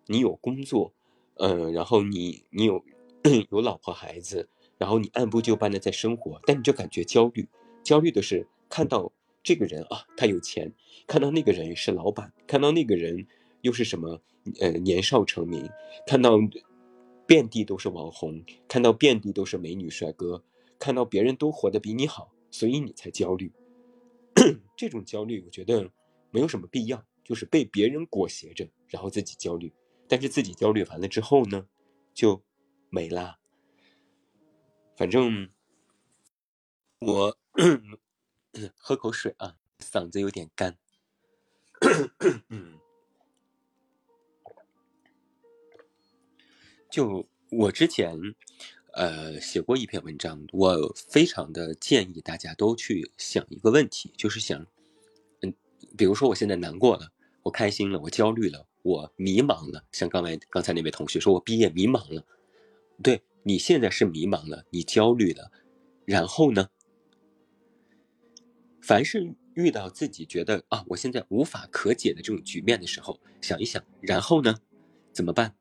[0.08, 0.92] 你有工作，
[1.36, 2.84] 嗯，然后你你有
[3.52, 7.48] 有老婆孩子，然后你按部就班的在生活，但你就感觉焦虑，
[7.84, 9.12] 焦虑的是看到
[9.44, 10.74] 这个人啊，他有钱，
[11.06, 13.28] 看到那个人是老板，看到那个人
[13.62, 14.20] 又是什么，
[14.60, 15.70] 呃，年少成名，
[16.08, 16.40] 看到
[17.26, 20.44] 遍地都是网红，看到遍地都是美女帅哥，
[20.80, 23.52] 看到别人都活得比你好，所以你才焦虑，
[24.76, 25.92] 这种焦虑，我觉得。
[26.32, 29.72] 没有什么必要，就是被别人裹挟着，然后自己焦虑，
[30.06, 31.66] 但是自己焦虑完了之后呢，
[32.14, 32.44] 就
[32.90, 33.40] 没啦。
[34.98, 35.50] 反正
[37.00, 37.38] 我
[38.76, 40.78] 喝口水啊，嗓子有点干。
[46.96, 48.18] 就我之前
[48.94, 54.66] 呃写过一篇文章，我非常的建议大家都去想一个问题，就是想。
[55.42, 55.54] 嗯
[55.98, 57.12] 比如说，我现在难过了，
[57.44, 59.84] 我开心了，我焦虑了，我迷茫了。
[59.92, 62.26] 像刚才刚才那位同学说，我毕业迷茫了。
[63.04, 65.52] 对你现在是迷茫了，你焦虑了，
[66.06, 66.70] 然后呢？
[68.82, 74.56] 凡是遇到自己觉得啊，我现在无法可解的这种局面的时候，想一想，然后呢？
[75.12, 75.56] 怎么办？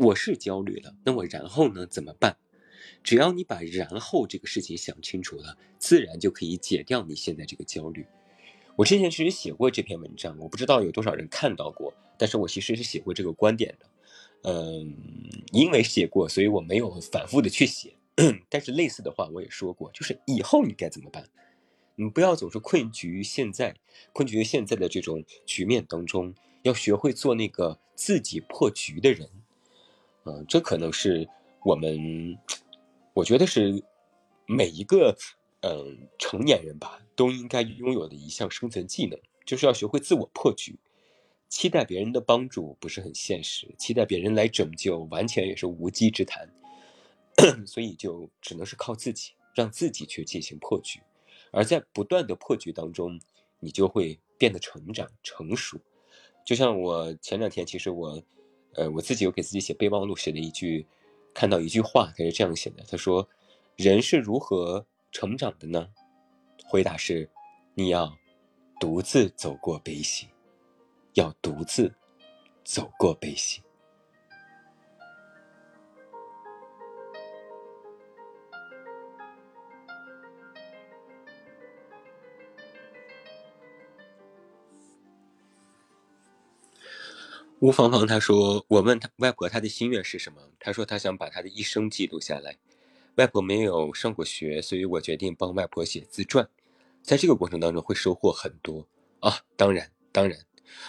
[0.00, 1.86] 我是焦虑了，那我然后呢？
[1.86, 2.38] 怎么办？
[3.04, 8.06] 只要你把然后这个事情想清楚了，自然就可以解掉你现在这个焦虑。
[8.76, 13.86] 我之前其实写过这篇文章，我不知道有多少人看到过，但是我其实是写过这个观点的。
[14.50, 14.96] 嗯，
[15.52, 17.92] 因为写过，所以我没有反复的去写。
[18.48, 21.28] 但是类似的话我也说过，就是以后你该怎么办？
[21.96, 23.76] 你不要总是困局于现在，
[24.14, 29.28] 困局于现在的这种局面当中，要学会做那个自己破局的人。
[30.24, 31.28] 嗯，这可能是
[31.64, 32.38] 我们，
[33.14, 33.82] 我觉得是
[34.46, 35.16] 每一个。
[35.62, 40.78] 嗯，成年人吧，都应该拥有的一项生存技能，就是要学会自我破局。
[41.50, 46.50] 期待别人的帮助不是很现实，期待别人来拯救，完全也是无稽之谈。
[47.66, 50.98] 所以就只能是靠自己，让自己去进行破局。
[51.50, 53.20] 而在不断的破局当中，
[53.58, 55.78] 你就会变得成长成熟。
[56.42, 58.22] 就像我前两天，其实我，
[58.74, 60.86] 呃，我自己有给自己写备忘录，写了一句，
[61.34, 63.28] 看到一句话，他是这样写的：他说，
[63.76, 64.86] 人是如何。
[65.12, 65.88] 成长的呢？
[66.64, 67.28] 回答是：
[67.74, 68.16] 你要
[68.78, 70.28] 独自走过悲喜，
[71.14, 71.92] 要独自
[72.62, 73.60] 走过悲喜。
[87.60, 90.40] 吴芳芳她说：“我问她外婆她的心愿是什么？
[90.58, 92.56] 她说她想把她的一生记录下来。”
[93.16, 96.48] 外婆没有上过学，所以我决定帮外婆写自传。
[97.02, 98.86] 在这个过程当中会收获很多
[99.20, 99.40] 啊！
[99.56, 100.38] 当然，当然，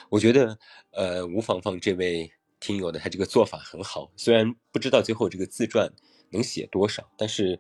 [0.10, 0.58] 我觉得，
[0.92, 4.10] 呃，吴芳芳这位听友的他这个做法很好。
[4.16, 5.92] 虽然不知道最后这个自传
[6.30, 7.60] 能写多少，但是，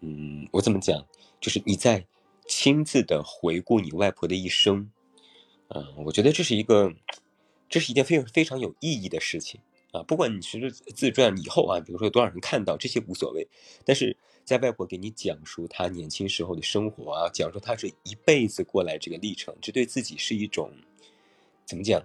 [0.00, 1.06] 嗯，我怎么讲，
[1.40, 2.06] 就是你在
[2.46, 4.90] 亲自的回顾你外婆的一生，
[5.68, 6.92] 嗯，我觉得这是一个，
[7.70, 9.58] 这是一件非常非常有意义的事情。
[9.92, 13.48] 啊，不管你其实自传以后啊，比如说有多少人看到这些无所谓，
[13.84, 20.70] 但是在外婆给你讲述她年轻时候的生活啊，讲述她这一辈子过来这个历程，这对自己是一种
[21.64, 22.00] 怎么讲？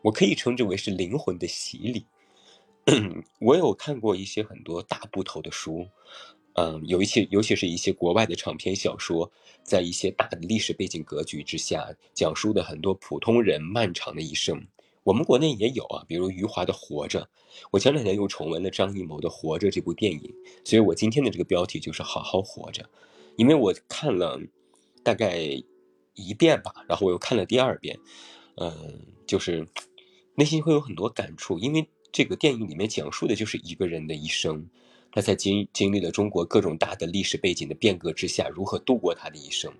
[0.00, 2.06] 我可以称之为是灵魂的洗礼。
[3.40, 5.86] 我有看过一些很多大部头的书，
[6.54, 9.30] 嗯，有一些尤其是一些国外的长篇小说，
[9.62, 14.66] 在一些大的历史背景格局之下，讲述的很多普通人漫长的一生。
[15.06, 17.20] 我们国内也有啊，比如余华的《活着》，
[17.70, 20.34] 我前两天又重温了张艺谋的《活着》这部电影，
[20.64, 22.90] 所以我今天的这个标题就是“好好活着”，
[23.38, 24.40] 因为我看了
[25.04, 25.38] 大概
[26.14, 27.96] 一遍吧，然后我又看了第二遍，
[28.56, 29.64] 嗯，就是
[30.34, 34.68] 内心会有很多感触，因为这个电影里面讲述的就是一个人的一生，
[35.12, 39.72] 他在经经历了中国各种大的历史背景的变革之下，如何度过他的一生？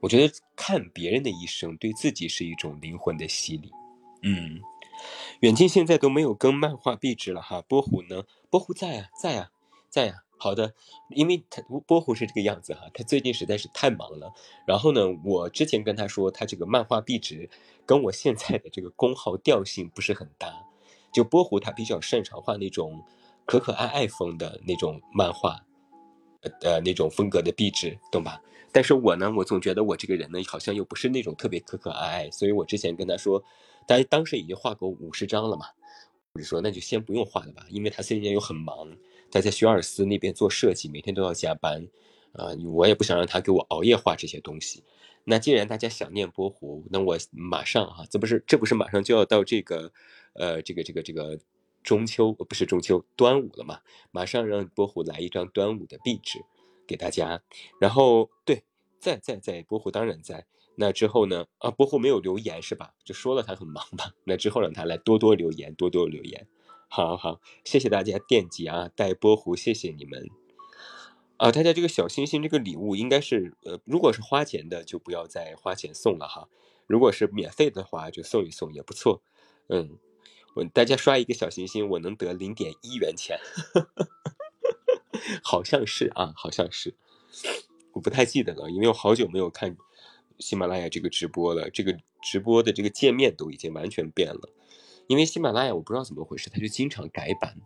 [0.00, 3.70] 我觉得看别人的一生，对自己是一种灵魂的洗礼。
[4.24, 4.60] 嗯，
[5.40, 7.60] 远近现在都没有更漫画壁纸了哈。
[7.60, 8.24] 波虎呢？
[8.48, 9.50] 波虎在啊，在啊，
[9.90, 10.16] 在啊。
[10.36, 10.74] 好的，
[11.10, 14.32] 因为他波虎是这个样子哈，他最近实在是太忙了。
[14.66, 17.48] 然后呢，我之前跟他说，他这个漫画壁纸
[17.86, 20.66] 跟我现在的这个工号调性不是很搭。
[21.12, 23.02] 就波虎他比较擅长画那种
[23.46, 25.64] 可可爱爱风的那种漫画，
[26.62, 28.42] 呃，那种风格的壁纸，懂吧？
[28.72, 33.42] 但是我呢，我总觉得我这个人呢，好像又不是那种特别可可爱爱，所以我之前跟他说，
[33.86, 35.66] 他当时已经画过五十张了嘛，
[36.32, 38.96] 我就说那就先不用画了吧，因为他最近又很忙。
[39.30, 41.88] 他在学而思那边做设计，每天都要加班，
[42.34, 44.84] 啊，我也不想让他给我熬夜画这些东西。
[45.24, 49.92] 那既然大家想念波湖，那我马上哈，这不是这不是马上就要到这个，
[50.34, 51.38] 呃，这个这个这个
[51.82, 53.80] 中秋不是中秋端午了嘛？
[54.12, 56.38] 马上让波湖来一张端午的壁纸
[56.86, 57.42] 给大家。
[57.80, 58.62] 然后对，
[59.00, 60.46] 在在在波湖当然在。
[60.76, 61.46] 那之后呢？
[61.58, 62.94] 啊，波湖没有留言是吧？
[63.04, 64.12] 就说了他很忙吧。
[64.24, 66.46] 那之后让他来多多留言，多多留言。
[66.88, 70.28] 好好，谢谢大家惦记啊，带波湖，谢谢你们
[71.38, 71.50] 啊！
[71.50, 76.48] 大家这个小星星这个礼物应该是呃，如果是花钱的就不要再花钱送了哈，
[76.86, 79.22] 如果是免费的话就送一送也不错。
[79.68, 79.98] 嗯，
[80.54, 83.38] 我大家刷一个小星星，我能得零点一元钱，
[85.42, 86.94] 好像是啊，好像是，
[87.94, 89.76] 我不太记得了，因为我好久没有看
[90.38, 94.50] 喜马拉雅这个直播了，这个直播的这个界面都已经完全变了。
[95.06, 97.56] 因为喜马拉雅我不知道怎么回事，它就经常改版。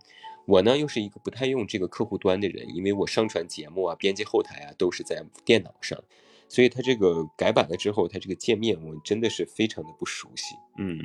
[0.46, 6.02] 我呢又是一个不太用这个客户端的人，因为我上传节目啊、编辑后台啊都是在电脑上，
[6.48, 10.56] 所以它这个改版了之后，它这个界面我真的是非常的不熟悉。
[10.78, 10.98] 嗯，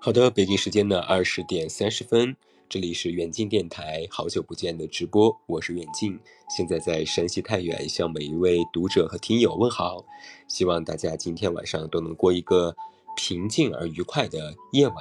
[0.00, 2.36] 好的，北京时间的二十点三十分，
[2.72, 6.18] 这里是远近电台，好久不见的直播，我是远近，
[6.48, 10.02] 现在在山西太原向每一位读者和听友问好，
[10.48, 12.74] 希望大家今天晚上都能过一个。
[13.14, 14.96] 平静而愉快的夜晚，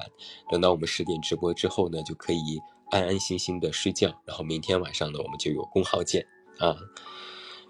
[0.51, 2.59] 等到我们十点直播之后呢，就可以
[2.89, 4.09] 安安心心的睡觉。
[4.25, 6.27] 然后明天晚上呢，我们就有公号见
[6.59, 6.75] 啊。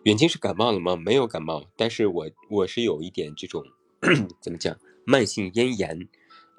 [0.06, 0.96] 远近是感冒了吗？
[0.96, 3.64] 没有感冒，但是我我是有一点这种
[4.42, 4.76] 怎么讲，
[5.06, 6.10] 慢性咽炎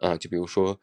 [0.01, 0.17] 啊。
[0.17, 0.79] 就比如说，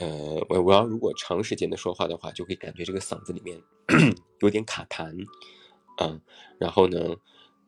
[0.00, 3.60] 呃，我我要如果长时间的说话的话，就会感觉这个嗓子里面
[4.40, 5.26] 有点卡痰
[5.98, 6.20] 啊。
[6.58, 7.16] 然后呢，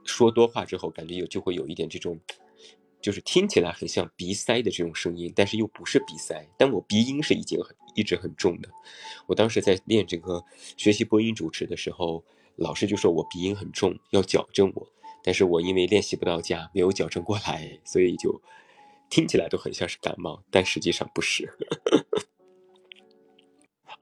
[0.04, 2.20] 说多话之后，感觉有就会有一点这种。
[2.98, 8.68] 就是听起来很像鼻塞的这种声音，但是又不是鼻塞，但我鼻音是已经很一直很重的。
[9.28, 10.42] 我当时在练这个
[10.76, 12.24] 学习播音主持的时候，
[12.56, 14.88] 老师就说我鼻音很重，要矫正我。
[15.22, 18.42] 但是我因为练习不到家，没有矫正过来，所以就
[19.09, 21.52] 听起来都很像是感冒，但实际上不是。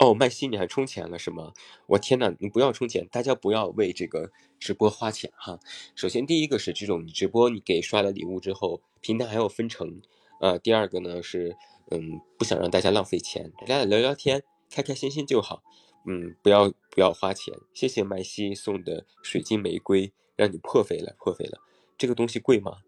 [0.00, 1.52] 哦，麦西，你还充钱了是吗？
[1.86, 5.60] 我天呐，你不要充钱，大家不要为这个直播花钱哈。
[5.94, 10.02] 首先，第一个是这种你直播你给刷了礼物之后，平台还要分成。
[10.40, 11.56] 呃，第二个呢是，
[11.92, 15.62] 嗯，不想让大家浪费钱，大家聊聊天，开开心心就好。
[16.06, 17.54] 嗯，不要不要花钱。
[17.72, 21.60] 谢谢麦西送的水晶玫瑰，让你破费了，破费了。
[21.96, 22.78] 这个东西贵吗？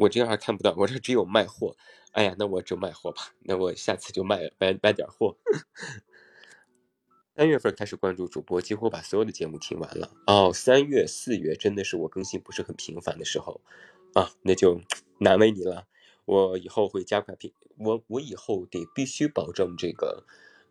[0.00, 1.76] 我这还看不到，我这只有卖货。
[2.12, 3.34] 哎呀，那我就卖货吧。
[3.40, 5.36] 那我下次就卖卖卖点货。
[7.36, 10.10] 三月份开始关注主播，几乎把所有的节目听完了。
[10.26, 13.60] 哦，三月、四月真的是我更新不是很频繁的时候
[14.14, 14.80] 啊，那就
[15.18, 15.86] 难为你了。
[16.24, 20.24] 我以后会加快频，我我以后得必须保证这个，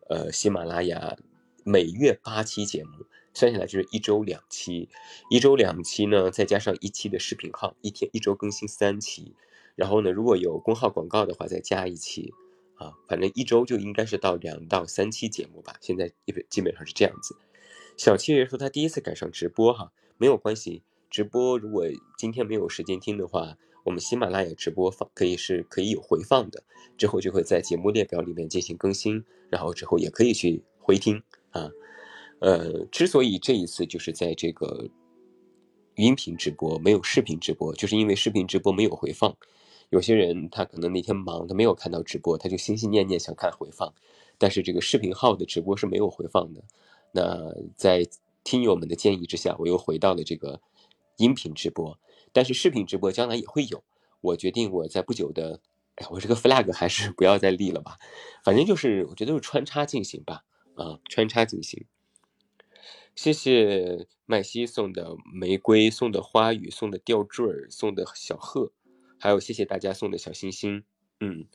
[0.10, 1.18] 呃，喜马拉雅
[1.64, 3.06] 每月八期节目，
[3.40, 4.90] 算下来就是一周两期，
[5.30, 9.34] 一周两期呢，再加上一期的视频号，一天一周更新三期。
[9.78, 12.34] 然后呢，如果有公号广告的话，再加一期，
[12.76, 15.78] 啊，反正一周就应该是到两到三期节目吧。
[15.80, 17.38] 现在基本基本上是这样子。
[17.96, 21.86] 小七爷说他第一次赶上直播哈，没有关系，直播如果
[22.18, 26.66] 今天没有时间听的话，我们喜马拉雅直播放可以是可以有回放的，
[26.98, 31.72] 之后就会在节目列表里面进行更新，然后之后也可以去回听啊。
[32.40, 34.90] 呃，之所以这一次就是在这个
[35.96, 39.36] 音频直播没有视频直播，就是因为视频直播没有回放。
[39.90, 43.94] 有些人他可能那天忙，他没有看到直播，他就心心念念想看回放，
[44.38, 46.64] 但是这个视频号的直播是没有回放的。
[47.12, 48.08] 那在
[48.44, 50.62] 听友们的建议之下，我又回到了这个
[51.18, 52.00] 音频直播，
[52.32, 53.84] 但是视频直播将来也会有。
[54.22, 55.60] 我决定我在不久的，
[55.96, 57.98] 哎，我这个 flag 还是不要再立了吧，
[58.44, 60.44] 反正就是我觉得是穿插进行吧，
[60.76, 61.86] 啊，穿插进行。
[63.16, 68.72] 谢谢麦西送的玫瑰，送的花语，送的吊坠，送的小鹤。
[69.20, 70.84] 还有，谢谢大家送的小心心。
[71.20, 71.46] 嗯，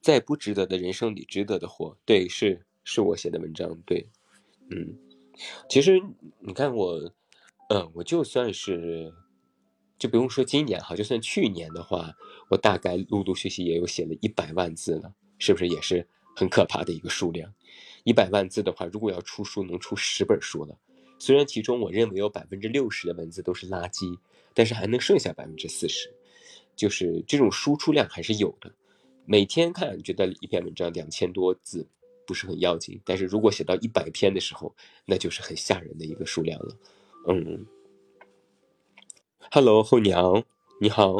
[0.00, 1.98] 在不值得的人生里，值得的活。
[2.06, 4.08] 对，是是我写的文章，对，
[4.70, 4.96] 嗯，
[5.68, 6.00] 其实
[6.38, 7.12] 你看我，
[7.68, 9.12] 嗯，我就算是，
[9.98, 12.14] 就不用说今年哈，就算去年的话，
[12.48, 17.52] 我大概陆陆续续也有写了一百万字了，是不是也是很可怕的一个数量？
[18.04, 20.76] 一百万字的话，如果要出书，能出十本书了。
[21.18, 24.18] 虽然其中我认为有百分之六十的文字都是垃圾，
[24.54, 26.10] 但是还能剩下百分之四十，
[26.74, 28.72] 就是这种输出量还是有的。
[29.26, 31.86] 每天看觉得一篇文章两千多字
[32.26, 34.74] 不是很要紧，但是如果写到一百篇的时候，
[35.04, 36.76] 那就是很吓人的一个数量了。
[37.28, 37.66] 嗯
[39.50, 40.42] ，Hello 后娘，
[40.80, 41.16] 你好，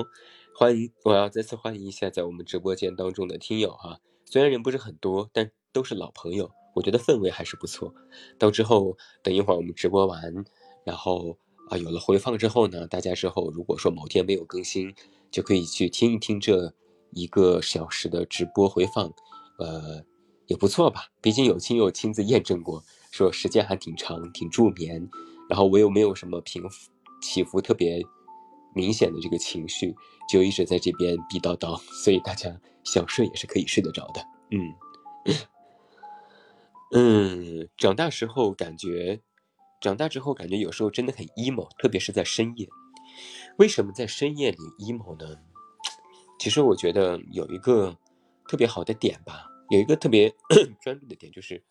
[0.56, 6.50] 欢迎，我要再次欢迎一下在我们直播间当中的听友哈，虽然人不是很多，但都是老朋友。
[6.74, 7.94] 我觉得氛围还是不错。
[8.38, 10.20] 到之后，等一会儿我们直播完，
[10.84, 11.36] 然后
[11.68, 14.94] 啊有了回放之后呢，大家之后如果说某天没有更新，
[15.30, 16.72] 就可以去听一听这
[17.12, 19.12] 一个小时的直播回放，
[19.58, 20.04] 呃，
[20.46, 21.06] 也不错吧。
[21.20, 25.08] 毕竟有亲友亲自验证过，说时间还挺长，挺助眠。
[25.48, 26.62] 然后我又没有什么平
[27.20, 28.00] 起伏特别
[28.72, 29.94] 明显的这个情绪，
[30.30, 34.24] 就一直在这边逼叨叨，所以大家想睡也是可以睡得着的。
[34.52, 34.72] 嗯。
[36.92, 39.20] 嗯，长大时候感觉，
[39.80, 42.68] 长大之后感觉有时候真的很 emo，特别是在深夜。
[43.58, 45.36] 为什么在深夜里 emo 呢？
[46.38, 47.96] 其实我觉得有一个
[48.48, 50.34] 特别好的点吧，有一个特别
[50.82, 51.62] 专注的点，就是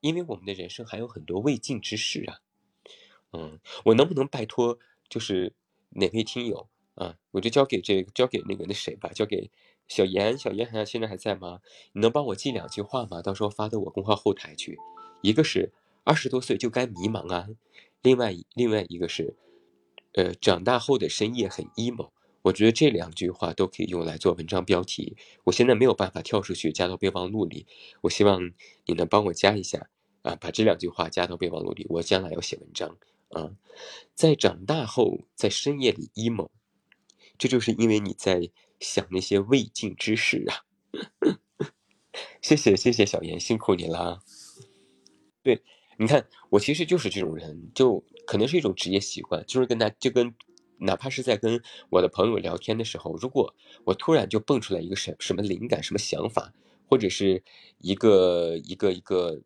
[0.00, 2.38] 因为我们的人生还有很多未尽之事啊。
[3.32, 5.54] 嗯，我能不能拜托，就是
[5.90, 9.50] 哪位听友啊，我就交给这，交给那个那谁吧，交给。
[9.88, 11.60] 小严，小严，好像现在还在吗？
[11.92, 13.22] 你能帮我记两句话吗？
[13.22, 14.78] 到时候发到我公号后台去。
[15.22, 15.72] 一个是
[16.04, 17.48] 二十多岁就该迷茫啊，
[18.02, 19.34] 另外另外一个是，
[20.12, 22.10] 呃，长大后的深夜很 emo。
[22.42, 25.16] 我觉得这两句话都可以用来做文章标题。
[25.44, 27.66] 我现在没有办法跳出去加到备忘录里，
[28.02, 28.52] 我希望
[28.84, 29.88] 你能帮我加一下
[30.22, 31.86] 啊，把这两句话加到备忘录里。
[31.88, 32.98] 我将来要写文章
[33.30, 33.52] 啊，
[34.14, 36.50] 在长大后在深夜里 emo，
[37.38, 38.50] 这就是因为你在。
[38.80, 40.64] 想那些未尽之事啊！
[42.40, 44.20] 谢谢谢谢小严，辛苦你了。
[45.42, 45.62] 对，
[45.98, 50.34] 你看我其实就是这种人，就可能是一种职业习惯，就是跟他就跟
[50.78, 53.54] 哪怕是在跟我的朋友聊天的时候，如果
[53.84, 56.52] 我突然就蹦出来一个什什么灵感、什么想法，
[56.88, 57.42] 或者是
[57.78, 59.42] 一个一个一个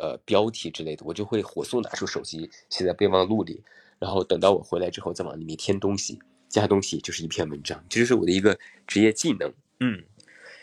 [0.00, 3.62] 呃标题之类的，我就会火速拿出手机写在备忘录里，
[3.98, 6.18] 然后等到我回来之后再往里面添东西。
[6.50, 9.54] 加东西就是一篇文章，这就是我的一个职业技能。
[9.78, 10.02] 嗯，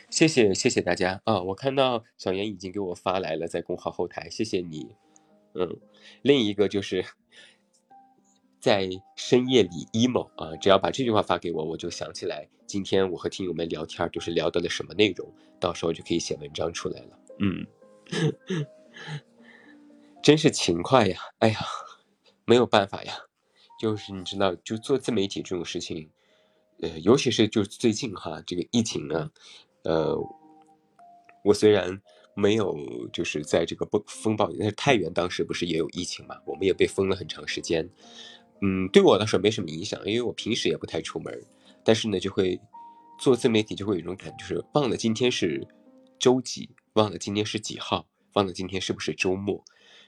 [0.09, 1.41] 谢谢谢谢大家啊！
[1.41, 4.91] 我看到小严已经给我发来了，在公号后台，谢谢你。
[5.53, 5.79] 嗯，
[6.21, 7.05] 另一个就是
[8.59, 17.19] 在深夜里 emo 啊，只要把这句话发给我，我就想起来今天我和听友们聊天就是聊到了什么内容，到时候就可以写文章出来了。
[17.39, 17.65] 嗯，
[20.21, 21.17] 真是勤快呀！
[21.39, 21.59] 哎呀，
[22.45, 23.26] 没有办法呀。
[23.78, 26.09] 就是你知道，就做自媒体这种事情，
[26.82, 29.30] 呃，尤其是就最近哈，这个疫情啊，
[29.84, 30.17] 呃，
[31.43, 32.01] 我虽然
[32.34, 32.75] 没有
[33.13, 37.88] 就是在这个风风暴，但是太原当时不是也有疫情嘛，我们也被封了很长时间，
[38.61, 41.45] 嗯，对我来说没什么影响，因为我平时也不太出门，
[41.84, 42.59] 但是呢，就会
[43.19, 45.67] 做自媒体就会有一种感觉，就是忘了今天是
[46.17, 49.63] 周几，忘了今天是几号，忘了今天是不是周末，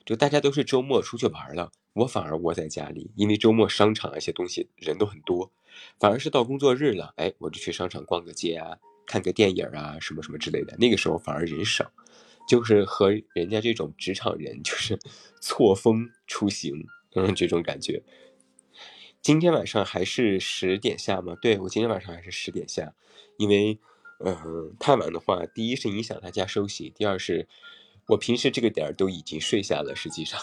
[0.05, 1.71] 就大家都是周末出去玩了。
[1.99, 5.51] 我反而窝在家里，因为周末商场一些东西人都很多，
[5.99, 10.77] 反而是到工作日了，哎，我就去商场逛个街啊，看个电影啊，什么什么之类的。
[10.77, 11.91] 那个时候反而人少，
[12.47, 14.97] 就是和人家这种职场人就是
[15.41, 18.01] 错峰出行，嗯，这种感觉。
[19.21, 21.35] 今天晚上还是十点下吗？
[21.41, 22.93] 对我今天晚上还是十点下，
[23.37, 23.77] 因为，
[24.23, 27.49] 嗯，太晚的话，第一是影响大家休息，第二是。
[28.09, 30.39] 我平时这个点儿都已经睡下了，实际上，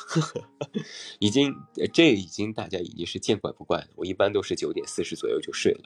[1.18, 1.52] 已经
[1.92, 3.88] 这已经大家已经是见怪不怪了。
[3.96, 5.80] 我一般都是九点四十左右就睡了，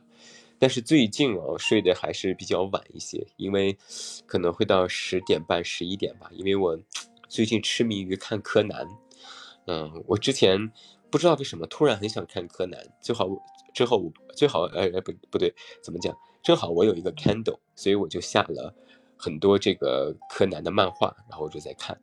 [0.58, 3.78] 但是最近哦睡的还是比较晚一些，因为
[4.26, 6.30] 可能会到十点半、十一点吧。
[6.34, 6.78] 因为我
[7.28, 8.86] 最近痴迷于看柯南，
[9.66, 10.70] 嗯，我之前
[11.10, 13.26] 不知道为什么突然很想看柯南，最好
[13.72, 16.14] 之后最好呃不不对，怎么讲？
[16.42, 18.74] 正好我有一个 candle，所以我就下了。
[19.22, 22.00] 很多这个柯南的漫画，然后我就在看，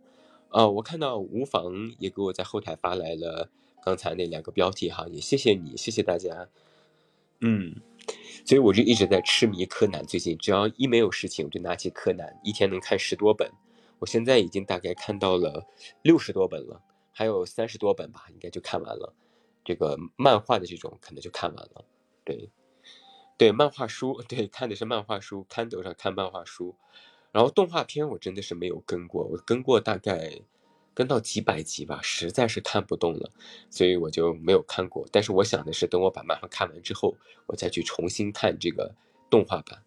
[0.50, 3.50] 啊，我看到无妨也给我在后台发来了
[3.84, 6.48] 刚才那两个标题哈，也谢谢你，谢谢大家，
[7.40, 7.74] 嗯，
[8.46, 13.50] 所以我就一直在痴迷柯南，最近只要一没有事情，我就拿起柯南，一天能看十多本，
[13.98, 15.66] 我现在已经大概看到了
[16.04, 16.80] 六十多本了，
[17.12, 19.16] 还有三十多本吧，应该就看完了，
[19.66, 21.84] 这个漫画的这种可能就看完了，
[22.24, 22.50] 对。
[23.38, 26.76] 对漫画书， 对看的是漫画书，Kindle 上看漫画书，
[27.32, 30.42] 然后动画片我真的是没有跟过，我跟过大概
[30.94, 33.30] 跟到几百集吧，实在是看不动了，
[33.70, 35.08] 所以我就没有看过。
[35.12, 37.16] 但是我想的是，等我把漫画看完之后，
[37.46, 38.96] 我再去重新看这个
[39.30, 39.84] 动画版。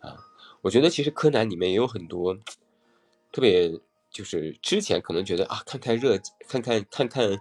[0.00, 0.24] 啊，
[0.62, 2.34] 我觉得其实柯南里面也有很多
[3.30, 3.70] 特别，
[4.10, 7.38] 就是之前可能觉得啊，看看热，看看看看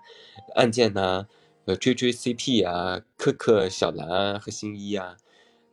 [0.56, 1.28] 案件呐，
[1.66, 5.16] 呃，追追 CP 啊，克克小兰啊和新一啊，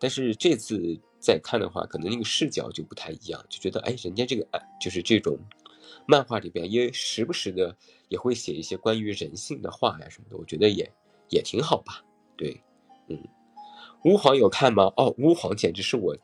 [0.01, 0.99] 但是这次。
[1.23, 5.39] 再看的话，可能那个视角就不太一样，就觉得哎，人家这个哎，就是这种
[6.07, 7.77] 漫画里边，也时不时的
[8.09, 10.91] 也会写一些关于人性的话呀什么的，我觉得也
[11.29, 12.03] 也挺好吧。
[12.39, 12.63] 对，
[13.09, 13.23] 嗯，
[14.07, 14.85] 乌皇有看吗？
[14.97, 16.17] 哦，乌皇简直是我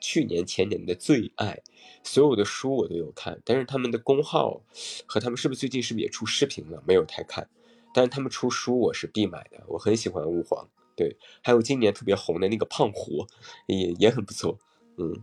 [0.00, 1.60] 去年前年的最爱，
[2.04, 4.62] 所有的书我都有看，但是他们的公号
[5.04, 6.80] 和他们是不是最近是不是也出视频了？
[6.86, 7.48] 没有太看，
[7.92, 10.68] 但是他们出书我是必买的，我很喜欢乌皇。
[10.96, 13.26] 对，还有今年特别红的那个胖虎，
[13.66, 14.58] 也也很不错。
[14.96, 15.22] 嗯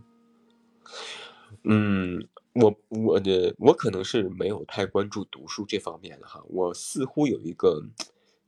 [1.64, 6.42] 嗯，我我的我可能是没有太关注读书这方面了哈。
[6.48, 7.84] 我似乎有一个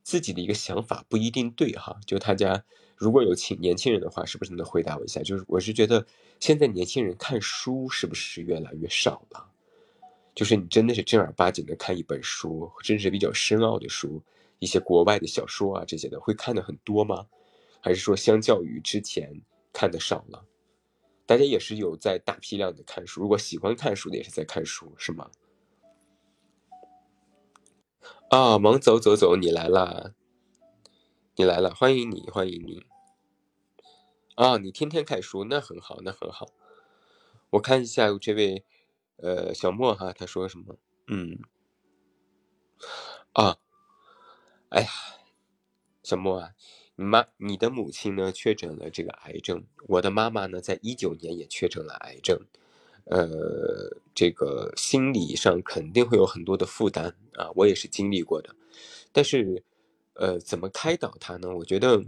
[0.03, 1.99] 自己的一个想法，不一定对哈。
[2.05, 2.65] 就大家
[2.97, 5.23] 如果有青年轻人的话，是不是能回答我一下？
[5.23, 6.07] 就是我是觉得
[6.41, 9.47] 现在年轻人看书是不是越来越少了？
[10.35, 14.21] 就是你真的是正儿八经的看一本书，甚至比较深奥的书。
[14.59, 17.27] 一些国外的小说啊，这些的会看的很多吗？
[17.81, 19.43] 还是说相较于之前
[19.73, 20.47] 看的少了？
[21.27, 25.31] 大家也是有在大批量的看书，如果喜欢看书的也是在看书，是吗？
[28.31, 30.15] 啊，忙走走走，你来啦！
[31.37, 32.87] 你来了，欢迎你，欢迎你！
[34.35, 36.49] 啊，你天天看书，那很好，那很好。
[37.51, 38.65] 我看一下这位，
[39.17, 40.77] 呃，小莫哈，他说什么？
[41.07, 41.39] 嗯，
[43.33, 43.59] 啊。
[44.75, 44.89] 哎呀，
[46.03, 46.51] 小莫啊，
[46.97, 52.37] 你妈，你的母亲呢确诊了这个癌症，我的妈妈呢在一九年也确诊了癌症，
[53.05, 58.53] 呃，这个心理上肯定会有很多的负担啊，我也是经历过的，
[59.13, 59.63] 但是，
[60.15, 61.55] 呃，怎么开导他呢？
[61.55, 62.03] 我觉得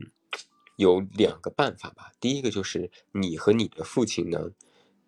[0.74, 4.50] 有两个办法吧，第一个就是你和你的父亲呢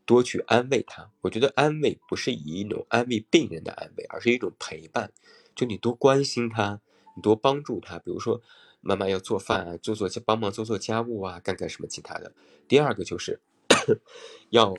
[0.06, 5.12] 多去安慰他，我觉得安慰不是以一种安慰病人的安慰，而是一种陪伴，
[5.56, 6.80] 就你多关心他。
[7.20, 8.40] 多帮助他，比如说
[8.80, 12.32] 妈妈要做饭啊，做做帮忙做做家务啊，干干什么其他的。
[12.66, 13.40] 第二个就是
[14.50, 14.76] 要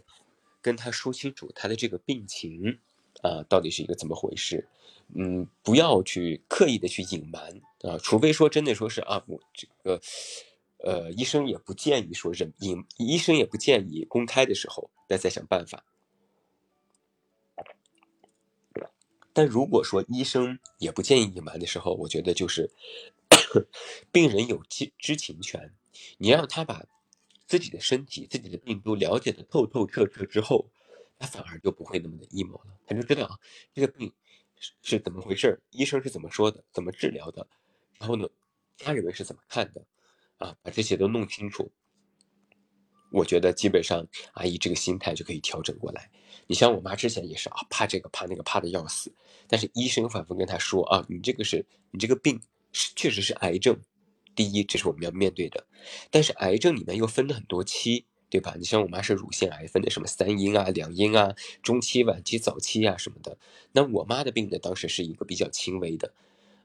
[0.61, 2.79] 跟他说清楚他的这个病情
[3.21, 4.67] 啊，到底是一个怎么回事。
[5.15, 7.41] 嗯，不要去刻意的去隐瞒
[7.81, 9.99] 啊，除非说真的说是啊，我这个
[10.83, 15.83] 呃医生也不建议说忍隐，医生也不建议公开的时候，那再想办法。
[19.39, 22.69] 但如果说医生也不建议隐瞒的时候，我觉得就是
[24.11, 25.73] 病人有知知情权，
[26.17, 26.83] 你让他把
[27.47, 30.69] 自己的身体、自己的病都了解的透透彻彻之后，
[31.17, 33.39] 他反而就不会那么的 emo 了，他就知道啊
[33.73, 34.11] 这个病
[34.57, 37.47] 是是怎么回事，医生是怎么说的，怎么治疗的，
[37.97, 38.27] 然后呢，
[38.75, 39.85] 家人们是怎么看的，
[40.35, 41.71] 啊，把这些都弄清楚，
[43.11, 46.09] 我觉得基本上阿姨这个心态就可以调整过来。
[46.47, 49.13] 你像我妈之前也是啊，怕这个怕那个，怕的要死。
[49.47, 52.41] 但是医生反复跟她说啊，你这个是你这个病
[52.71, 53.79] 是确实是癌症。
[54.35, 55.65] 第一，这是我们要面对的。
[56.09, 58.55] 但是癌症里面又分了很多期，对吧？
[58.57, 63.37] 你像我妈是乳腺癌，分的什么三阴啊、两阴啊、中期、晚期、早期啊什么的。
[63.73, 66.13] 那我妈的病呢，当时是一个比较轻微的，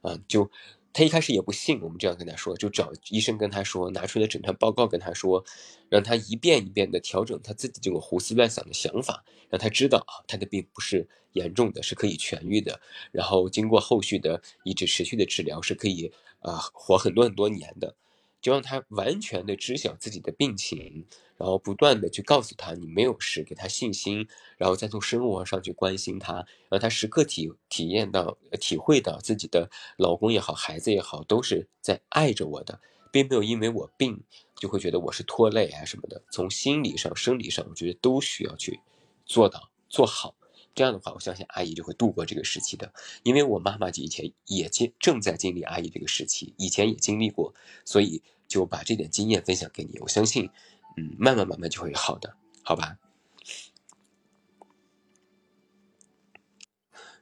[0.03, 0.51] 啊，就。
[0.95, 5.45] 他一开始也不信，我们这样跟他说，就找医生跟他说，拿出的诊断报告跟他说，
[5.91, 12.81] 让他一遍一遍的调整他自己这种胡思乱想的想法，让他知道啊，他的病不是严重的，是可以痊愈的，
[13.13, 17.97] 然后经过后续的一直持续的治疗，是可以啊活很多很多年的。
[18.41, 21.07] 就让他完全的知晓自己的病情，
[21.37, 24.27] 然后不断的去告诉他你没有事，给他信心，
[24.57, 32.81] 然后再从生活上去关心他，让他时刻体体验到、体会到自己的老公也好、孩子也好，都是在爱着我的，
[33.11, 34.23] 并没有因为我病
[34.57, 36.23] 就会觉得我是拖累啊什么的。
[36.31, 38.81] 从心理上、生理上，我觉得都需要去
[39.27, 40.35] 做到做好。
[40.77, 47.55] 这样的话，我相信阿姨就会度过这个时期的，因为我妈妈以前也经正在经历阿姨这个时期，以前也经历过，
[47.85, 49.97] 所以就把这点经验分享给你。
[50.01, 50.51] 我相信，
[50.97, 52.99] 嗯，慢慢慢慢就会好的，好吧？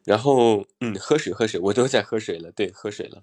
[0.05, 3.23] 然后，嗯，喝水喝水，我都在喝水了，对，喝水了。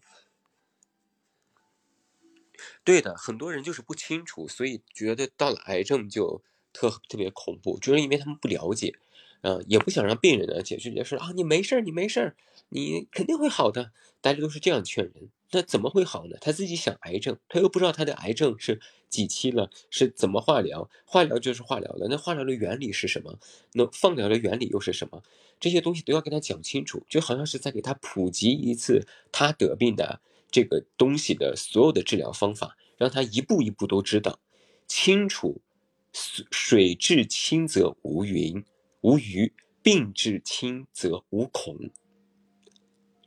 [2.84, 6.42] 对的，很多人就是不清楚，所以觉得到了癌症就
[6.72, 8.98] 特特别恐怖，就是因为他们不了解。
[9.42, 12.36] 嗯，也不想让病人呢解释解释啊，你没事儿，你没事儿，
[12.70, 13.92] 你肯定会好的。
[14.20, 16.38] 大家都是这样劝人，那怎么会好呢？
[16.42, 20.90] 他自己想癌症，他又不知道他的癌症是几期了，是怎么化疗？
[21.06, 23.38] 化疗就是化疗了，那化疗的原理是什么？
[23.74, 25.24] 那放疗的原理又是什么？
[25.60, 34.40] 这些东西都要跟他讲清楚，就好像是在给他普及一次他得病的这个东西的所有的治疗方法，让他一步一步都知道
[34.88, 35.62] 清楚。
[36.12, 38.66] 水至清则无云
[39.02, 39.54] 无鱼，
[39.84, 41.78] 病至轻则无恐，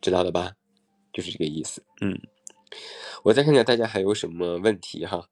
[0.01, 0.57] 知道了吧？
[1.12, 1.85] 就是这个意思。
[2.01, 2.20] 嗯，
[3.22, 5.28] 我再看看大家还有什么问题哈。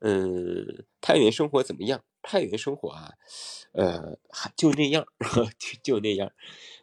[0.00, 2.02] 嗯，太原生活怎么样？
[2.22, 3.12] 太原生活啊，
[3.72, 5.06] 呃，还就那样，
[5.58, 6.32] 就就那样。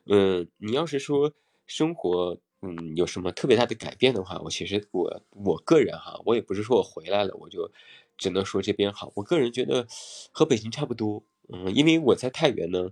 [0.06, 1.34] 嗯，你要是说
[1.68, 7.70] 生活，嗯，有什么特别大的改变的话，我其实我我个人哈，我也不是说我回来了我就
[8.18, 9.12] 只能说这边好。
[9.16, 9.86] 我个人觉得
[10.32, 11.24] 和北京差不多。
[11.52, 12.90] 嗯，因为我在太原呢，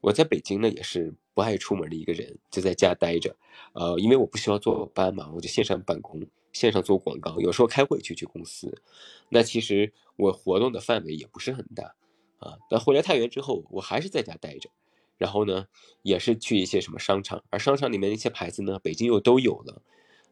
[0.00, 3.36] 我在北京呢也是不爱出门的一个人，就在家待着。
[3.74, 6.20] 呃，因为我不需要坐班嘛，我就线上办公。
[6.52, 8.82] 线上做广告，有时候开会去去公司，
[9.30, 11.94] 那其实我活动的范围也不是很大
[12.38, 12.58] 啊。
[12.70, 14.70] 那回来太原之后，我还是在家待着，
[15.16, 15.66] 然后呢，
[16.02, 19.82] 也是去一些什么商场，而商场里面那些牌子呢，北京又都有了。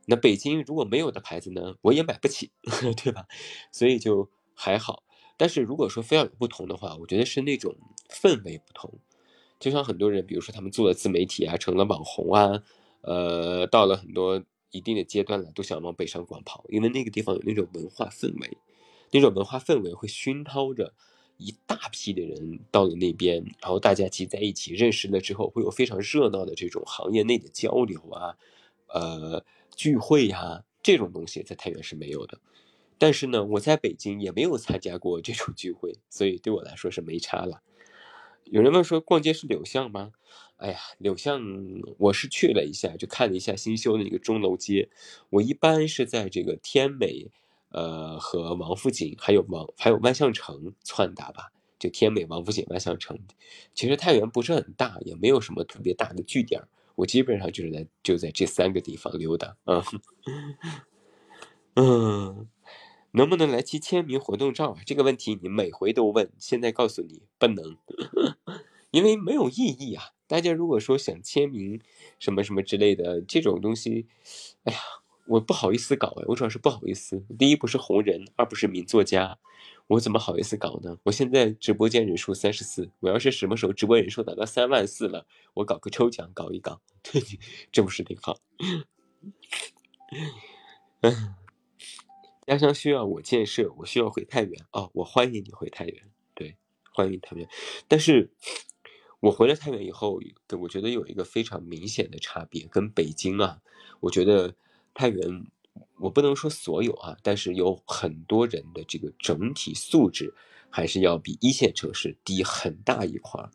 [0.06, 2.50] 那北京如果没有的牌子呢，我也买不起，
[3.02, 3.26] 对吧？
[3.72, 5.04] 所以就还好。
[5.36, 7.74] 但是如果说非要有不同的话，我觉得是那种
[8.10, 8.92] 氛围不同。
[9.58, 12.62] 就像很多人，比如说他们做了自媒体啊，成了网红啊，
[13.02, 14.42] 呃，到了很多。
[14.70, 18.58] 一定的阶段了，都想往北上广跑，因为那个地方有那种文化氛围，
[19.10, 20.94] 那种文化氛围会熏陶着
[21.36, 28.36] 一大批的人到了那边，然后大家集在一起认识了之后，会有非常热闹的这种行业内的交流啊，
[28.88, 29.44] 呃，
[29.74, 32.38] 聚会呀，这种东西在太原是没有的。
[32.98, 37.62] 但是呢，我在北京也没有参加过这种聚会，所以对我来说是没差了。
[38.44, 40.12] 有人问说，逛街是柳巷吗？
[40.56, 41.40] 哎呀，柳巷
[41.98, 44.90] 我是去了一下，就看了一下新修的那个钟楼街。
[45.30, 47.30] 我一般是在这个天美，
[47.70, 51.52] 呃和王府井，还有王还有万象城窜达吧。
[51.78, 53.18] 就天美、王府井、万象城。
[53.74, 56.62] 其实太原不是很大，也没有什么特别大的据点。
[56.94, 59.56] 我基本上就是在就在这三个地方溜达。
[59.64, 59.82] 嗯
[61.76, 62.48] 嗯，
[63.12, 64.80] 能不能来期签名活动照啊？
[64.86, 67.76] 这个问题你每回都问，现在告诉你不能，
[68.92, 70.10] 因为没有意义啊。
[70.26, 71.80] 大家如果说想签名，
[72.20, 74.06] 什么什么之类的这种东西，
[74.62, 74.78] 哎呀，
[75.26, 77.24] 我不好意思搞哎，我主要是不好意思。
[77.36, 79.38] 第一不是红人，二不是名作家，
[79.88, 80.98] 我怎么好意思搞呢？
[81.02, 86.80] 我现在直播间人数三十四，我要是什么时候直播人数达到三万四了，我搞个抽奖搞一搞，
[87.72, 88.38] 这不是挺好？
[91.02, 91.34] 嗯，
[92.50, 96.02] 家乡需要我建设，我需要回太原哦，我欢迎你回太原，
[96.34, 96.56] 对，
[96.92, 97.48] 欢迎太原，
[97.86, 98.30] 但是。
[99.22, 100.18] 我回了太原以后，
[100.58, 103.60] 我觉得有一个非常明显的差别，跟北京啊，
[104.00, 104.54] 我觉得
[104.94, 105.44] 太原，
[105.98, 110.32] 我不能说所有啊，但是有很多人的这个整体素质
[110.70, 113.50] 还是要比一线城市低很大一块儿。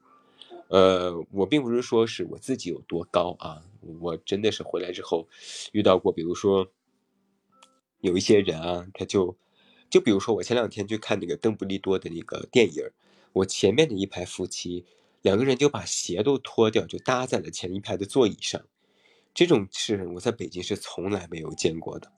[0.67, 3.63] 呃，我并不是说是我自己有多高啊，
[3.99, 5.27] 我真的是回来之后
[5.71, 6.67] 遇到过，比如说
[8.01, 9.37] 有一些人啊，他就
[9.89, 12.83] 就比如说我前两天去看那个邓布利多的那个电影，
[13.33, 14.85] 我前面的一排夫妻。
[15.21, 18.61] 两个人就把鞋都脱掉，就搭在了前一排的座椅上。
[19.33, 22.11] 这种事我在北京是从来没有见过的，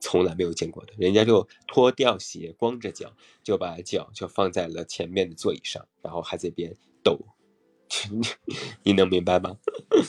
[0.00, 0.92] 从来没有见过的。
[0.98, 7.16] 人家就脱掉鞋，光着脚，就把脚就放在了前面的座椅上，然后还在边抖。
[8.82, 9.58] 你能明白吗？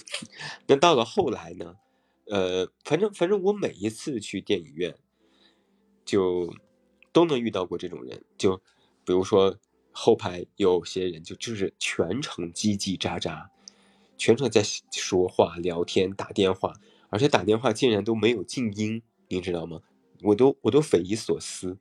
[0.65, 1.75] 那到了后来呢？
[2.25, 4.95] 呃，反正反正我每一次去电影院，
[6.03, 6.53] 就
[7.11, 8.57] 都能遇到过这种人，就
[9.05, 9.57] 比如说。
[9.95, 13.49] 后排有些人就就是全程叽叽喳喳，
[14.17, 16.73] 全程在说话、聊天、打电话，
[17.09, 19.81] 而且打电话竟然都没有静音，你知道吗？
[20.23, 21.77] 我都我都匪夷所思。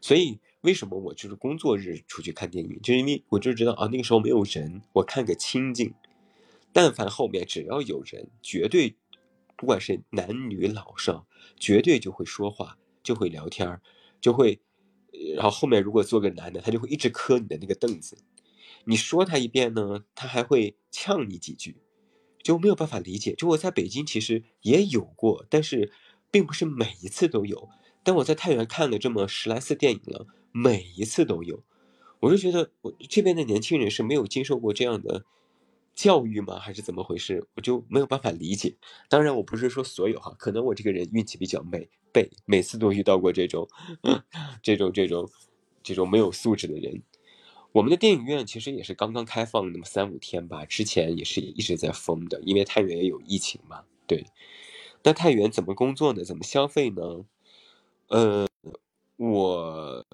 [0.00, 5.92] 所以为什么我就是工作日出去看电影，就因为我就知道啊，那个时候没有人，我看个清静。
[6.72, 8.94] 但凡后面只要有人，绝对
[9.56, 11.26] 不管是男女老少，
[11.58, 13.80] 绝对就会说话，就会聊天
[14.20, 14.60] 就会。
[15.34, 18.18] 然后后面如果坐个男的，他就会一直磕你的那个凳子。
[18.84, 21.78] 你说他一遍呢，他还会呛你几句，
[22.42, 23.34] 就没有办法理解。
[23.34, 25.90] 就我在北京其实也有过，但是
[26.30, 27.70] 并不是每一次都有。
[28.04, 31.64] 但我在太原看了这么十来次电影了，每一次都有。
[32.20, 35.24] 我就觉得我这边的年轻人是没有经受过这样的。
[35.96, 36.58] 教育吗？
[36.60, 37.44] 还是怎么回事？
[37.54, 38.76] 我就没有办法理解。
[39.08, 43.66] 当然，我不是说所有哈，可能我这个人运气比较美，背每次都遇到过这种、
[44.62, 45.28] 这种、这种、
[45.82, 47.02] 这种没有素质的人。
[47.72, 53.82] 我们的电影院其实也是刚刚开放那么三五天吧，之前也是一直在封的，因为太原也有疫情嘛。
[54.06, 54.26] 对，
[55.02, 56.24] 那太原怎么工作呢？
[56.24, 57.24] 怎么消费呢？
[58.08, 58.46] 呃，
[59.16, 60.06] 我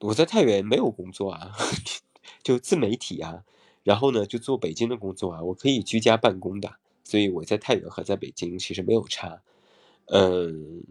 [0.00, 1.52] 我在太原没有工作啊，
[2.42, 3.44] 就自媒体啊，
[3.86, 6.74] 然后呢就做北京的工作啊，我可以居家办公的，
[7.04, 9.40] 所以我在太原和在北京其实没有差，
[10.06, 10.82] 嗯，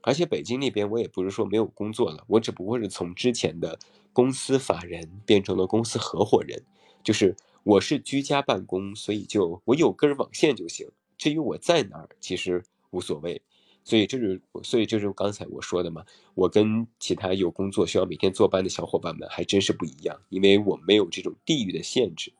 [0.00, 3.78] 而且北京那边我也不是说没有工作了，我只不过是从之前的
[4.14, 6.62] 公司法人变成了公司合伙人，
[7.04, 13.42] 就是我是居家办公，所以就我有根网线就行，至于我在哪儿其实无所谓。
[13.84, 16.04] 所以这是，所以就是刚才我说的嘛，
[16.34, 22.32] 我跟其他有工作需要每天坐班的小伙伴们还真是不一样，因为我没有这种地域的限制。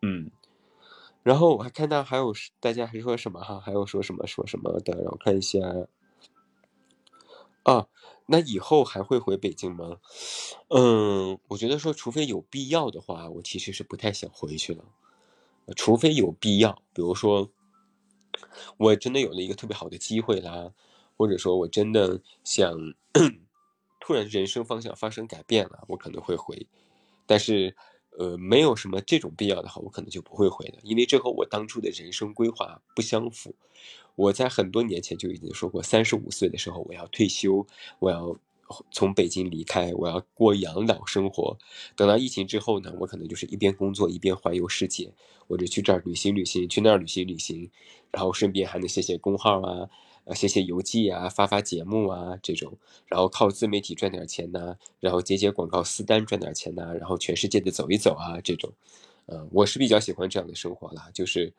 [0.00, 0.30] 嗯，
[1.22, 5.60] 然后我还看到还有大家还说什么哈，还有说什么说什么的，让我看一下。
[7.64, 7.86] 啊，
[8.26, 9.98] 那以后还会回北京吗？
[10.68, 14.84] 嗯，我觉得说，除非有必要的话，我其实是不太想回去了。
[15.76, 17.50] 除非有必要，比如说。
[18.76, 20.72] 我真的有了一个特别好的机会啦，
[21.16, 22.76] 或者说我真的想
[24.00, 26.66] 突然人生方向发生改变了，我可能会回。
[27.26, 27.74] 但是，
[28.18, 33.54] 呃，没有什么这种必要的话，我可能就不会回了，因为这和我当初的人生规划不相符。
[34.14, 37.66] 我在很多年前就已经说过，三十五岁的时候我要退休，
[37.98, 38.38] 我要。
[38.90, 41.56] 从北京离开，我要过养老生活。
[41.96, 45.12] 等到疫情之后呢，我可能就是一边工作一边环游世界，
[45.46, 47.70] 或者去这儿旅行旅行，去那儿旅行旅行，
[48.10, 49.88] 然后顺便还能写写公号啊，
[50.24, 58.72] 呃，写写游记啊，发发节目啊这种，然后靠自媒体赚点钱呐，然后接接广告私单赚点钱呐，然后全世界的走一走啊这种，
[59.26, 61.52] 嗯，我是比较喜欢这样的生活啦，就是，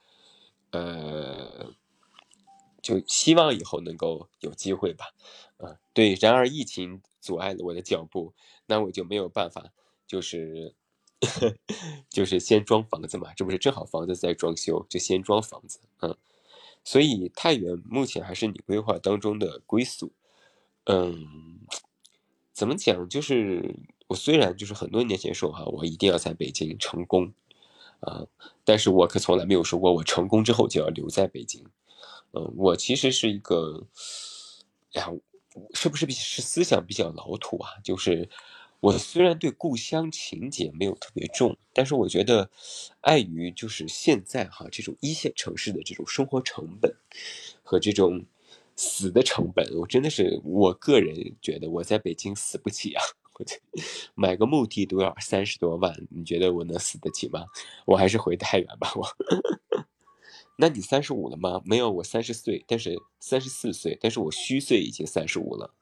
[0.72, 1.74] 呃。
[2.86, 5.06] 就希望以后能够有机会吧，
[5.58, 6.16] 啊，对。
[6.22, 8.34] 然而疫情阻碍了我的脚步，
[8.66, 9.72] 那我就没有办法，
[10.08, 10.74] 就是，
[12.10, 16.16] 就是先装房子嘛，这不是正好房子在装修，就先装房子，嗯。
[16.88, 20.12] 所以太原目前还是你规划当中的归宿，
[20.84, 21.60] 嗯，
[22.54, 23.10] 怎么讲？
[23.10, 23.76] 就是
[24.08, 27.34] 我虽然就是很多年前说哈，我一定要在北京成功，
[28.02, 28.28] 啊，
[28.64, 31.66] 但是我可从来没有说过我成功之后就要留在北京。
[32.34, 33.88] 嗯，我其实是一个，
[34.94, 35.12] 哎呀，
[35.74, 37.72] 是不是是思想比较老土啊？
[37.84, 38.30] 就是
[38.80, 42.50] 我虽然对故乡情结没有特别重，但是我觉得，
[43.02, 46.94] 碍于就是现在哈这种一线城市的这种生活成本
[47.64, 48.26] 和这种
[48.76, 53.02] 死的成本，我真的是我个人觉得我在北京死不起啊！
[53.38, 53.46] 我
[54.14, 57.46] 买个墓地都要三十多万，你觉得我能死得起吗？
[57.86, 59.08] 我还是回太原吧，我。
[60.58, 61.62] 那你三十五了吗？
[61.66, 65.74] 没有，我三十岁，但是三十四岁，但是我虚岁已经三十五了。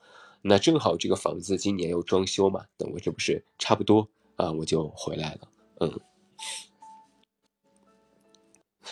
[0.41, 5.47] 那正好这个房子今年又装修嘛，等我这不是差不多啊，我就回来了。
[5.79, 5.99] 嗯，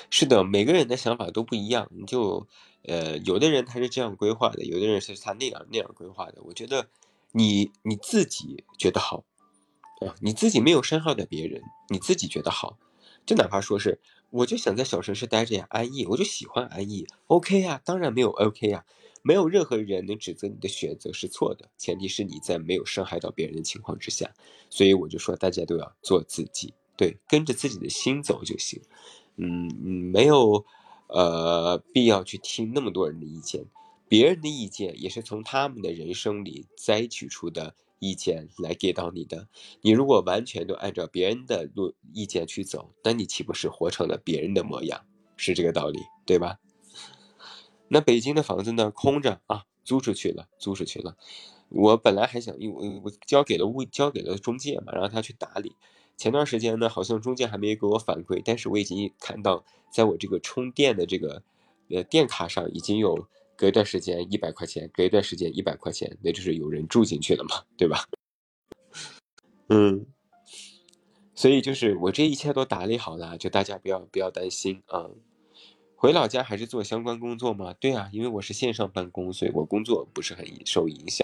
[0.10, 1.90] 是的，每个人的想法都不一样。
[1.92, 2.48] 你就
[2.84, 6.42] 呃，有的人他是这样规划的，有的人是他那样那样规划的。
[6.44, 6.88] 我觉得
[7.32, 9.26] 你你自己觉得好
[10.06, 12.78] 啊，你自己没有伤害到别人，你自己觉得好，
[13.26, 14.00] 就哪怕说是。
[14.32, 18.86] 我就想在小城市待着呀，安逸，我就喜欢安逸，OK 呀，当然没有 OK 呀，
[19.22, 24.34] 没有任何人能指责你的选择是错的，前提是你在没有伤害到别人的情况之下，
[24.70, 28.82] 所以我就说大家都要做自己，对，跟着自己的心走就行，
[29.36, 30.66] 嗯嗯，没有，
[31.08, 33.66] 呃，必要去听那么多人的意见，
[34.08, 37.76] 别人的意见也是从他们的人生里摘取出的。
[38.02, 39.48] 意见来给到你的，
[39.82, 45.06] 你如果完全都按照别人的路意见去走，那你岂不是活成了别人的模样？
[45.38, 46.60] 是这个道理，对吧？
[47.90, 51.16] 那北京的房子呢，空着啊，租出去了，租出去了。
[51.70, 55.76] 我本来还想，因为我交给了物，交给了中介嘛，让他去打理。
[56.18, 61.44] 前段时间呢，好像中介还没给我反馈，但是我已经看到，在我这个充电的这个
[61.92, 63.28] 呃电卡上已经有。
[63.62, 68.08] 隔一段时间一百块钱，隔一段时间一百块钱，那就是有人住进去了嘛，对吧？
[69.70, 70.08] 嗯，
[71.36, 75.12] 所以就是我这一切都打理好了，就大家不要不要担心啊。
[75.96, 77.72] 回老家还是做相关工作吗？
[77.80, 81.24] 对啊，因为我是线上办公，所以我工作不是很受影响。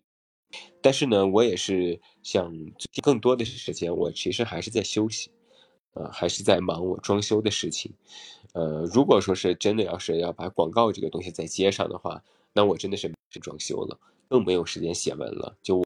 [0.79, 2.53] 但是呢，我也是想
[3.01, 5.31] 更多的时间，我其实还是在休息，
[5.93, 7.95] 呃，还是在忙我装修的事情。
[8.57, 15.85] 呃，如果说是真的要是要把广告这个东西再接上的话，那我真的是是装修了，更没有时间写文了，就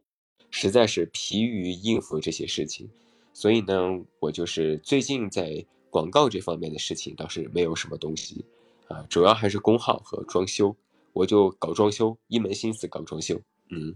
[0.52, 2.90] 实在是疲于应付这些事情。
[3.34, 3.76] 所以呢，
[4.22, 8.46] 我就是最近在广告这方面的事情倒是没有什么东西
[8.88, 10.74] 啊，主要还是工号和装修，
[11.12, 13.42] 我就搞装修，一门心思搞装修。
[13.70, 13.96] 嗯，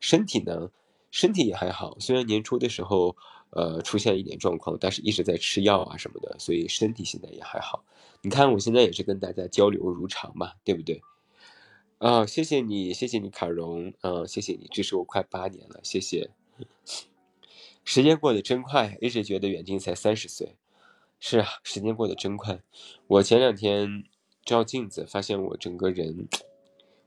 [0.00, 0.72] 身体呢，
[1.12, 3.14] 身体也还好，虽然年初的时候
[3.50, 7.84] 呃出现一点状况，但是一直在吃药啊什么的，所以身体现在也还好。
[8.22, 11.02] 你看，我现在也是跟大家交流如常嘛，对不对？
[11.98, 16.30] 啊，谢谢你，谢谢你，卡荣，啊，谢谢你支持我快八年了，谢谢。
[17.84, 20.56] 时间过得真快，一直觉得远近才三十岁。
[21.18, 22.60] 是啊，时间过得真快。
[23.06, 24.04] 我前两天
[24.44, 26.28] 照镜子，发现我整个人，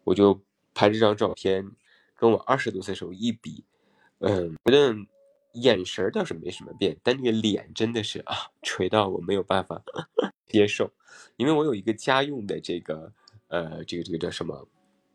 [0.05, 0.41] 我就
[0.73, 1.69] 拍这张照片，
[2.15, 3.63] 跟我二十多岁时候一比，
[4.19, 4.95] 嗯，觉得
[5.53, 9.81] 眼神倒是没什么变，但那个脸真的是啊，垂到我没有办法
[10.47, 10.91] 接受。
[11.37, 13.11] 因为我有一个家用的这个，
[13.47, 14.67] 呃，这个这个叫什么？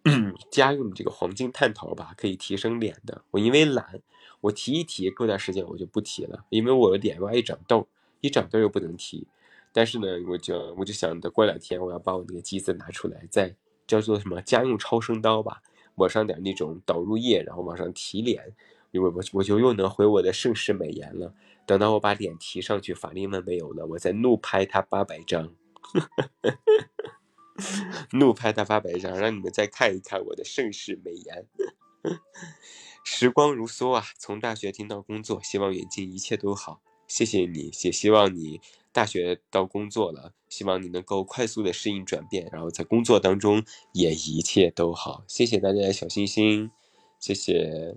[0.50, 3.22] 家用的这个黄金探头吧，可以提升脸的。
[3.30, 4.00] 我因为懒，
[4.42, 7.88] 我提一提，过段时间我就不提了，因为我的脸爱长痘。
[8.20, 9.26] 一长痘又不能提，
[9.70, 13.54] 但是呢，我就我就想着过两天我要把我那个机子拿出来，再
[13.86, 15.62] 叫做什么家用超声刀吧，
[15.94, 18.54] 抹上点那种导入液，然后往上提脸，
[18.98, 21.34] 我我我就又能回我的盛世美颜了。
[21.66, 25.54] 等到我把脸提上去，法令纹没有了，我再怒拍他八百张，
[28.12, 31.46] 怒拍他八百张，让你们再看一看我的盛世美颜。
[33.02, 36.82] 时光如梭啊，从大学听到工作，希望远近一切都好。
[37.06, 38.60] 谢谢你，也希望你
[38.92, 45.24] 大学到工作了，希望你能够快速的适应转变，然后在工作当中也一切都好。
[45.26, 46.70] 谢谢大家的小心心，
[47.18, 47.96] 谢谢。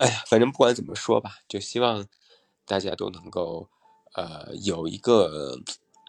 [0.00, 2.06] 哎呀，反正不管怎么说吧，就希望
[2.64, 3.68] 大家都能够，
[4.14, 5.60] 呃，有一个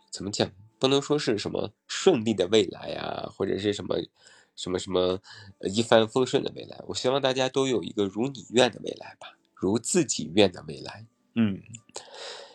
[0.09, 3.97] 怎么讲，不能说是什么顺利的未来呀，或者是什么
[4.55, 5.19] 什么什么
[5.73, 6.81] 一帆风顺的未来。
[6.87, 9.35] 我希望大家都有一个如你愿的未来吧。
[9.53, 11.61] 如自己愿的未来，嗯，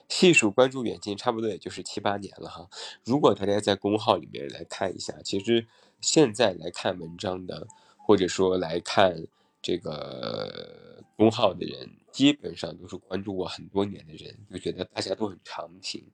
[0.09, 2.67] 细数关注远近，差不多也就是七八年了哈。
[3.05, 5.69] 如果大家在公号里面来看一下，其实
[6.01, 7.69] 现在来看文章的，
[7.99, 9.27] 或者说来看
[9.63, 16.11] 这个公号的人，基本上都是关注我很多年的人，就觉得大家都很长情。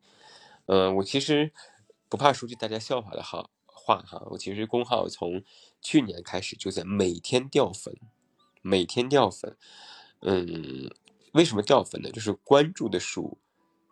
[0.66, 1.53] 嗯，我其实
[2.09, 5.42] 不怕说句大家笑话的好话哈，我其实公号从
[5.80, 7.94] 去年开始就在每天掉粉，
[8.62, 9.57] 每天掉粉。
[10.20, 10.88] 嗯，
[11.32, 12.11] 为什么掉粉呢？
[12.12, 13.38] 就是关注的数，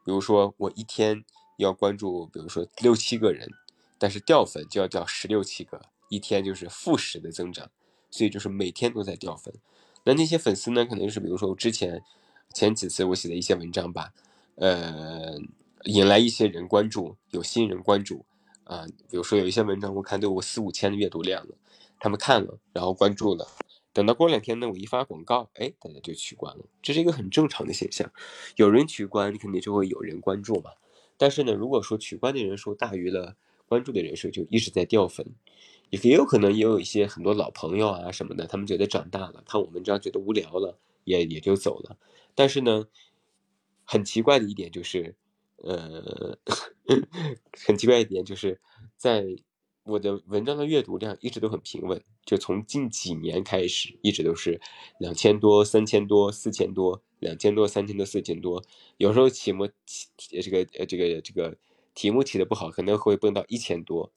[0.04, 1.24] 比如说我一天
[1.58, 3.50] 要关注，比如说六七个人，
[3.98, 7.68] 但是掉粉就要掉十六七个，一天就是负十的增长，
[8.10, 9.52] 所以就是每天都在掉粉。
[10.04, 12.02] 那那些粉丝呢，可能就是比如说我之前
[12.54, 14.12] 前几次我写的一些文章吧，
[14.56, 15.38] 呃，
[15.84, 18.24] 引来一些人关注，有新人关注
[18.64, 21.54] 啊，比如说有一些文章我看都有四五千的阅读量了，
[21.98, 23.46] 他们看了，然后关注了。
[23.92, 28.10] 等到过两天呢，我一发广告，哎，大家就取关了，这是一个很正常的现象。
[28.56, 30.70] 有人取关，肯定就会有人关注嘛。
[31.16, 33.36] 但是呢，如果说取关的人数大于了
[33.66, 35.26] 关注的人数，就一直在掉粉。
[35.90, 41.98] 也也有可能也有一些很多老朋友啊什么的，他们觉得长大了，看我们这样觉得无聊了，也也就走了。
[42.34, 42.86] 但是呢，
[43.84, 45.14] 很奇怪的一点就是，
[45.56, 46.38] 呃，
[47.66, 48.60] 很奇怪一点就是
[48.96, 49.24] 在。
[49.84, 54.60] 我的文章的阅读量一直都很平稳，就从近几年开始，一直都是
[55.00, 58.62] 两千多、三千多、四千多、两千多、三千多、四千多。
[58.98, 59.66] 有时候题目
[60.16, 61.56] 这个这个这个
[61.94, 64.12] 题目起的不好，可能会蹦到一千多。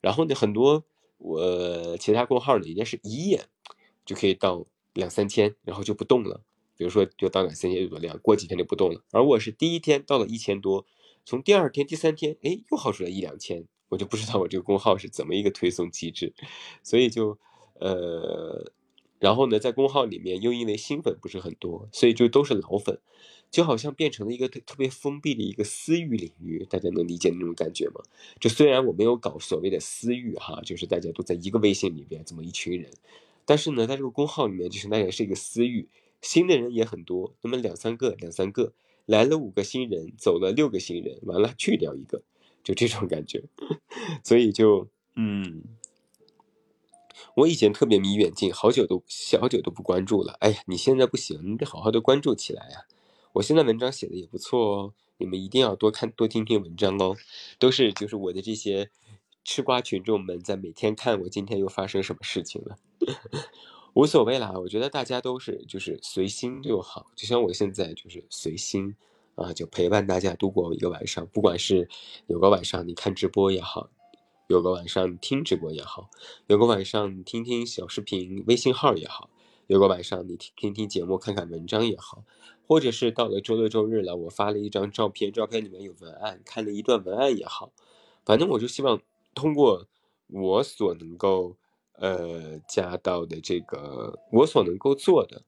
[0.00, 0.84] 然后呢，很多
[1.18, 3.44] 我其他公号呢，人家是一页
[4.04, 6.42] 就可以到两三千，然后就不动了。
[6.76, 9.02] 比如说就到两三千阅读量，过几天就不动了。
[9.12, 10.86] 而我是第一天到了一千多，
[11.24, 13.66] 从第二天、第三天，哎，又耗出来一两千。
[13.90, 16.34] 我就不知道我这个公号是怎么一个推送机制，
[16.82, 17.38] 所以就，
[17.74, 18.72] 呃，
[19.20, 22.98] 然后呢，在公号里面又因为新粉不是很多，所以就都是老粉，
[23.54, 28.02] 就好像变成了一个特特别封闭的一个私域领域，大家能理解那种感觉吗？
[28.40, 32.90] 就虽然我没有搞所谓的私域哈，就是大家都在一个微信里边这么一群人，
[33.44, 35.88] 但是呢，在这个公号里面，就是那也是一个私域，
[36.20, 38.72] 新的人也很多，那么两三个两三个
[39.06, 42.22] 来了五个新人，走了六个新人，完了去掉一个。
[42.64, 43.44] 就这种感觉，
[44.24, 45.62] 所以就嗯，
[47.36, 49.04] 我以前特别迷远近，好久都
[49.38, 50.32] 好久都不关注了。
[50.40, 52.86] 哎呀，你现在不行，你得好好的关注起来呀。
[53.34, 57.16] 我现在文章写的也不错哦，你们一定要多看多听听文章哦。
[57.58, 58.90] 都是就是我的这些
[59.44, 62.78] 吃瓜群众们在每天看我今天又发生什么事情了，
[63.94, 64.52] 无所谓啦。
[64.56, 68.94] 我觉得大家都是就是随心就好，就像我现在就是随心。
[69.36, 71.88] 啊，就陪伴大家度过一个晚上，不管是
[72.28, 73.90] 有个晚上你看直播也好，
[74.46, 76.08] 有个晚上听直播也好，
[76.46, 79.28] 有个晚上听听小视频微信号也好，
[79.66, 82.22] 有个晚上你听听听节目看看文章也好，
[82.66, 87.72] 或者是到了周六周日了，我发了一张照片，照片里面有文案，看了一段文案也好，
[88.24, 89.00] 反正我就希望
[89.34, 89.86] 通过
[90.26, 91.56] 我所能够
[91.94, 95.42] 呃加到的这个我所能够做的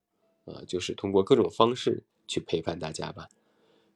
[0.47, 3.29] 呃，就是通过各种方式去陪伴大家吧。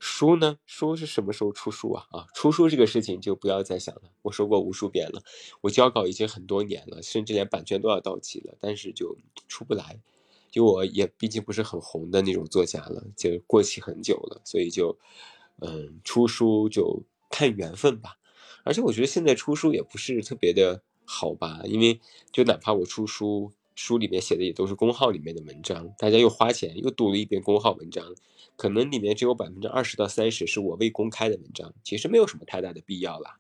[0.01, 0.59] 书呢？
[0.65, 2.07] 书是什么时候出书啊？
[2.11, 4.03] 啊，出书这个事情就不要再想了。
[4.23, 5.23] 我说过无数遍了，
[5.61, 10.01] 我交稿已经很多年了，甚至连版权都要到期了，但是就出不来。
[10.51, 14.99] 就我也毕竟不是很红的那种作家了，就过期很久了，所以就，
[15.61, 18.17] 嗯，出书就看缘分吧。
[18.65, 22.01] 而且我觉得现在出书也不是特别的好吧，因为
[22.33, 28.15] 就哪怕我出书，书里面写的也都是公号里面的文章，大家又花钱又读了一遍公号文章，
[28.57, 33.39] 可能里面只有百分之二十到三十是我未公开的文章，其实没有什么太大的必要啦。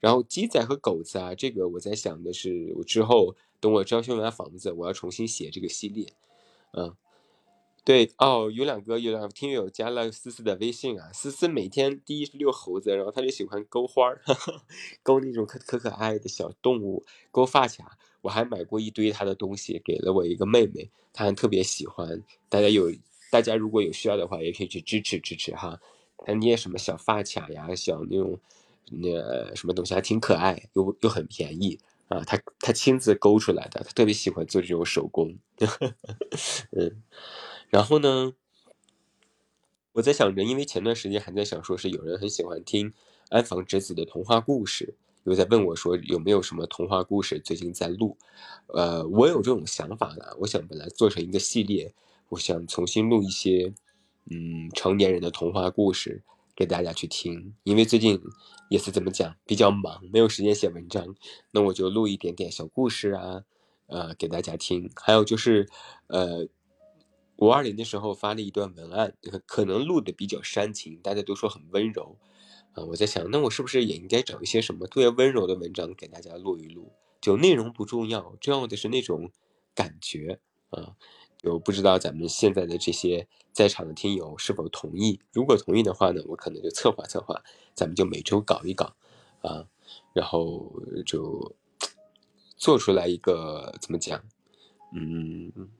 [0.00, 6.06] 然后鸡仔和狗子啊，这个我在想的是，我之后等我装修完房子，我要重新写这个系列，
[6.72, 6.96] 嗯。
[7.84, 14.22] 对哦，有两个有两个听友加了思思的微信啊，思思每天第一是遛猴子，然后他就喜欢勾花儿，
[15.02, 17.98] 勾那种可可可爱的小动物，勾发卡。
[18.22, 22.22] 我还买过一堆他的东西，给了我一个妹妹，她还特别喜欢。
[22.48, 22.90] 大家有
[23.30, 25.78] 大家如果有需要的话，也可以去支持支持哈。
[26.24, 28.38] 他捏什么小发卡呀，小那种
[28.90, 32.22] 那什么东西还挺可爱，又又很便宜啊。
[32.24, 35.36] 他他亲自勾出来的，他特别喜欢做这种手工，
[36.72, 37.02] 嗯。
[37.70, 38.34] 然后呢，
[39.94, 42.92] 我在想着，因为前段时间还在想说是有人很喜欢听
[43.30, 44.94] 安房直子的童话故事，
[45.24, 48.16] 又在问我说有没有什么童话故事最近在录，
[48.68, 51.94] 呃，我有这种想法了，我想本来做成一个系列，
[52.28, 53.72] 我想重新录一些，
[54.30, 56.22] 嗯，成年人的童话故事
[56.54, 58.20] 给大家去听，因为最近
[58.68, 61.14] 也是怎么讲比较忙，没有时间写文章，
[61.50, 63.42] 那我就录一点点小故事啊，
[63.86, 65.68] 呃，给大家听，还有就是，
[66.06, 66.48] 呃。
[67.38, 69.16] 五二零的时候发了一段文案，
[69.46, 72.16] 可能录的比较煽情，大家都说很温柔，
[72.74, 76.92] 啊，我在想，那我是不是也应该找一些什么特别温柔的文章给大家录一录？
[77.20, 79.30] 就内容不重要，重要的是那种
[79.74, 80.96] 感觉啊，
[81.38, 85.20] 就不知道咱们现在的这些在场的听友是否同意？
[85.32, 87.42] 如果同意的话呢，我可能就策划策划，
[87.74, 88.96] 咱们就每周搞一搞，
[89.42, 89.66] 啊，
[90.12, 90.72] 然后
[91.06, 91.54] 就
[92.56, 94.24] 做出来一个怎么讲，
[94.94, 95.70] 嗯。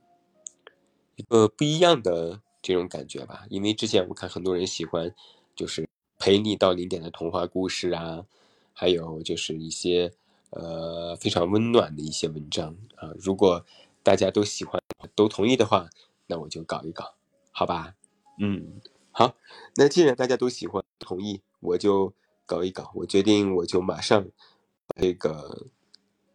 [1.15, 5.13] 一个不一样的这种感觉吧，因为之前我看很多人喜欢，
[5.55, 5.87] 就是
[6.23, 8.25] 陪你到零点的童话故事啊，
[8.71, 10.13] 还有就是一些
[10.51, 13.11] 呃非常温暖的一些文章啊。
[13.19, 13.65] 如果
[14.03, 14.81] 大家都喜欢
[15.15, 15.89] 都同意的话，
[16.27, 17.15] 那我就搞一搞，
[17.51, 17.95] 好吧？
[18.39, 18.79] 嗯，
[19.11, 19.35] 好。
[19.75, 22.13] 那既然大家都喜欢同意，我就
[22.45, 22.93] 搞一搞。
[22.95, 25.67] 我决定我就马上把这个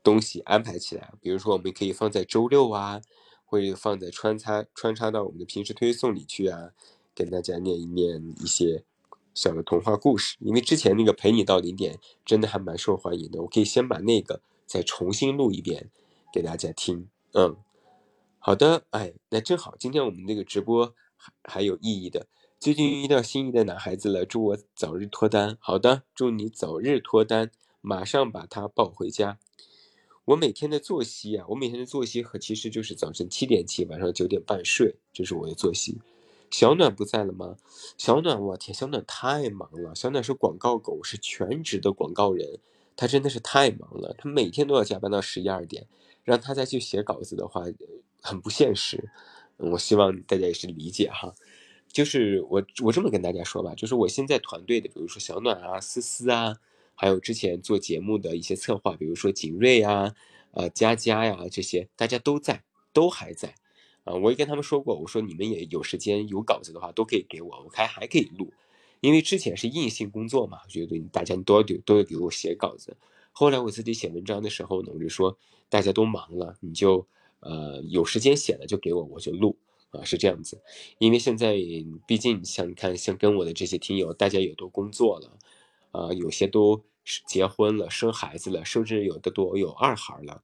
[0.03, 3.01] 东西安排起来，比如说我们可以放在周六啊。
[3.47, 6.73] 会放在穿插穿插到我们的平时推送里去啊，
[7.15, 8.85] 跟大家念一念一些
[9.39, 10.37] 小的童话故事。
[10.41, 15.91] 因为之前那个陪你到零点真的还蛮受欢迎的，我可以先把那个再重新录一遍
[16.33, 17.09] 给大家听。
[17.35, 17.57] 嗯，
[18.41, 22.27] 好的，哎，那正好今天我们这个直播还还有意义的，
[22.59, 25.57] 最近遇到心仪的男孩子了，祝我早日脱单。
[25.61, 29.39] 好的，祝你早日脱单，马上把他抱回家。
[30.25, 35.99] 我每天的作息啊，我每天的作息和其实就是早晨七点起，晚上九点半睡，这是我的作息。
[36.51, 37.57] 小暖不在了吗？
[37.97, 39.95] 小暖，我天，小暖太忙了。
[39.95, 42.59] 小暖是广告狗，是全职的广告人，
[42.97, 45.87] 他真的是太忙了，他每天都要加班到十一二点，
[46.25, 47.65] 让他再去写稿子的话，
[48.23, 49.11] 很不现实。
[49.57, 51.35] 我希望大家也是理解哈。
[51.93, 56.57] 就是我我这么跟大家说吧，就是我现在团队的，比如说小暖啊、思思啊。
[57.01, 60.17] 还有之前做节目的一些策划，比如说景睿呀、
[60.51, 63.55] 呃佳佳呀这些，大家都在，都还在，
[64.09, 68.51] 啊，我也跟他们说过，我说你们也有时间有稿子的话，都可以给我，我还还可以录，
[69.01, 72.97] 因为之前是硬性工作嘛，觉得大家都要都要给我写稿子。
[73.33, 75.37] 后来我自己写文章的时候呢，我就说
[75.69, 77.07] 大家都忙了，你就
[77.41, 79.59] 呃有时间写了就给我，我就录
[79.91, 80.63] 啊，是这样子。
[80.97, 81.55] 因为现在
[82.07, 85.39] 毕竟像看像跟我的这些听友，大家也都工作了。
[85.91, 86.83] 啊，有些都
[87.27, 90.43] 结婚了，生孩子了，甚至有的都有二孩了。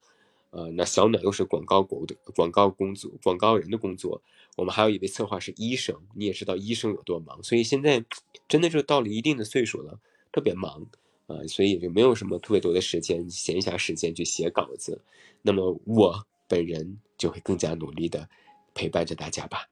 [0.55, 4.23] 呃，那小暖又是广告国的广告工作，广告人的工作。
[4.57, 8.05] 我们还有一位策划是医生，你也知道医生有多忙，所以现在
[8.47, 9.99] 真的就到了一定的岁数了，
[10.31, 10.87] 特别忙
[11.27, 15.03] 啊，所以也就没有什么特别多的时间，闲暇时间去写稿子。
[15.43, 18.29] 那么我本人就会更加努力的
[18.75, 19.69] 陪伴着大家吧。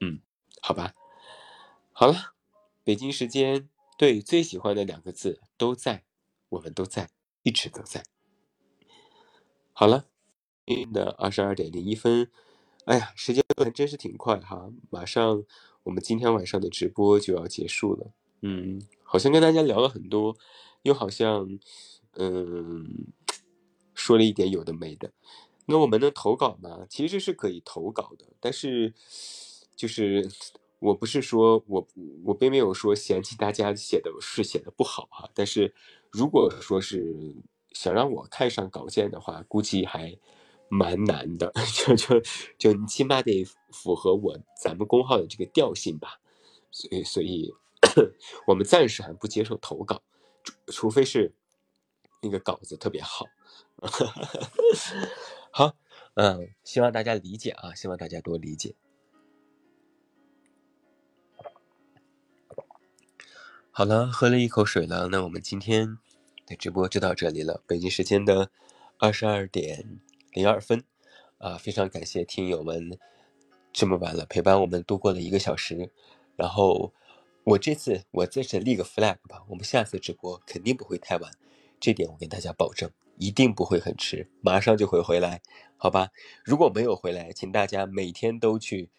[0.00, 0.20] 嗯，
[0.62, 0.94] 好吧，
[1.92, 2.34] 好了，
[2.84, 3.68] 北京时间。
[3.98, 6.04] 对，最喜欢的两个字都在，
[6.50, 7.10] 我们都在，
[7.42, 8.04] 一直都在。
[9.72, 10.06] 好了，
[10.92, 12.30] 的二十二点零一分，
[12.84, 15.44] 哎呀，时间过得真是挺快哈，马上
[15.82, 18.12] 我们今天晚上的直播就要结束了。
[18.42, 20.36] 嗯，好像跟大家聊了很多，
[20.82, 21.58] 又好像
[22.14, 23.06] 嗯
[23.94, 25.12] 说了一点有的没的。
[25.66, 26.86] 那我们能投稿吗？
[26.88, 28.94] 其实是可以投稿的，但是
[29.76, 30.28] 就是。
[30.80, 31.86] 我不是说我
[32.24, 35.74] 我并没有说嫌弃大家写的是写的不好哈，但是
[36.10, 37.36] 如果说是
[37.72, 40.16] 想让我看上稿件的话，估计还
[40.70, 42.22] 蛮难的， 就就
[42.56, 46.20] 就你起码得符合我咱们公号的这个调性吧，
[46.70, 47.52] 所以所以
[48.46, 50.02] 我们暂时还不接受投稿，
[50.44, 51.34] 除除非是
[52.22, 53.26] 那个稿子特别好，
[55.50, 55.74] 好，
[56.14, 58.76] 嗯，希望大家理解啊，希望大家多理解。
[63.72, 65.98] 好了，喝了一口水了，那我们今天
[66.46, 68.50] 的直播就到这里了，北京时间的
[68.98, 70.00] 二十二点。
[70.32, 70.84] 零二分，
[71.38, 72.98] 啊，非常感谢听友们
[73.72, 75.90] 这么晚了陪伴我们度过了一个小时，
[76.36, 76.92] 然后
[77.44, 81.32] 我这次我在这立个 flag 吧，我们下次直播肯定不会太晚，
[81.80, 85.42] 这点我跟大家保证，一定不会很迟，马上就会回来，
[85.76, 86.10] 好吧？
[86.44, 88.90] 如果没有回来，请大家每天都去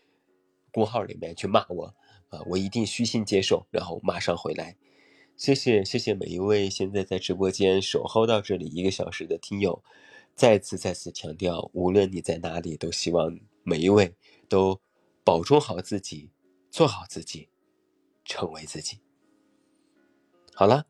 [0.71, 1.95] 公号里面去骂我，
[2.29, 4.75] 啊，我一定虚心接受，然后马上回来。
[5.37, 9.83] 谢谢谢谢每一位现在在直播间守候到这里一个小时的听友。
[10.35, 14.15] 再次再次强调，无论你在哪里，都希望每一位
[14.49, 14.81] 都
[15.23, 16.31] 保重好自己，
[16.71, 17.49] 做好自己，
[18.25, 18.99] 成为自己。
[20.55, 20.87] 好了，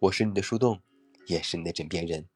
[0.00, 0.80] 我是你的树洞，
[1.26, 2.28] 也是你的枕边人。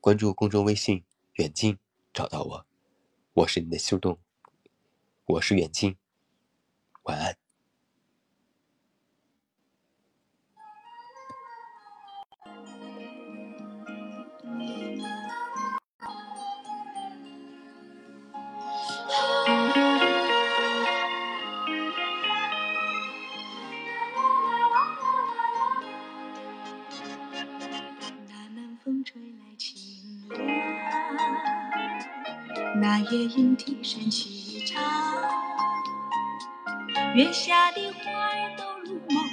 [0.00, 1.04] 关注公众微信
[1.34, 1.78] “远近”，
[2.12, 2.66] 找到我。
[3.34, 4.18] 我是你的树洞，
[5.24, 5.96] 我是远近。
[7.04, 7.41] 晚安。
[32.92, 34.82] 那夜莺啼声细唱，
[37.14, 39.24] 月下的花儿都入梦，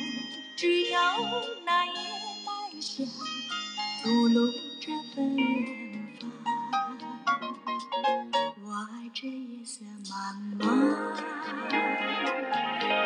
[0.55, 0.97] 只有
[1.65, 3.05] 那夜来香
[4.01, 4.47] 吐露
[4.79, 5.35] 着芬
[6.21, 6.31] 芳。
[8.63, 10.09] 我爱这夜色茫
[10.57, 10.63] 茫，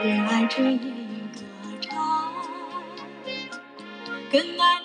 [0.05, 1.39] 也爱这夜莺歌
[1.81, 2.31] 唱，
[4.31, 4.82] 更爱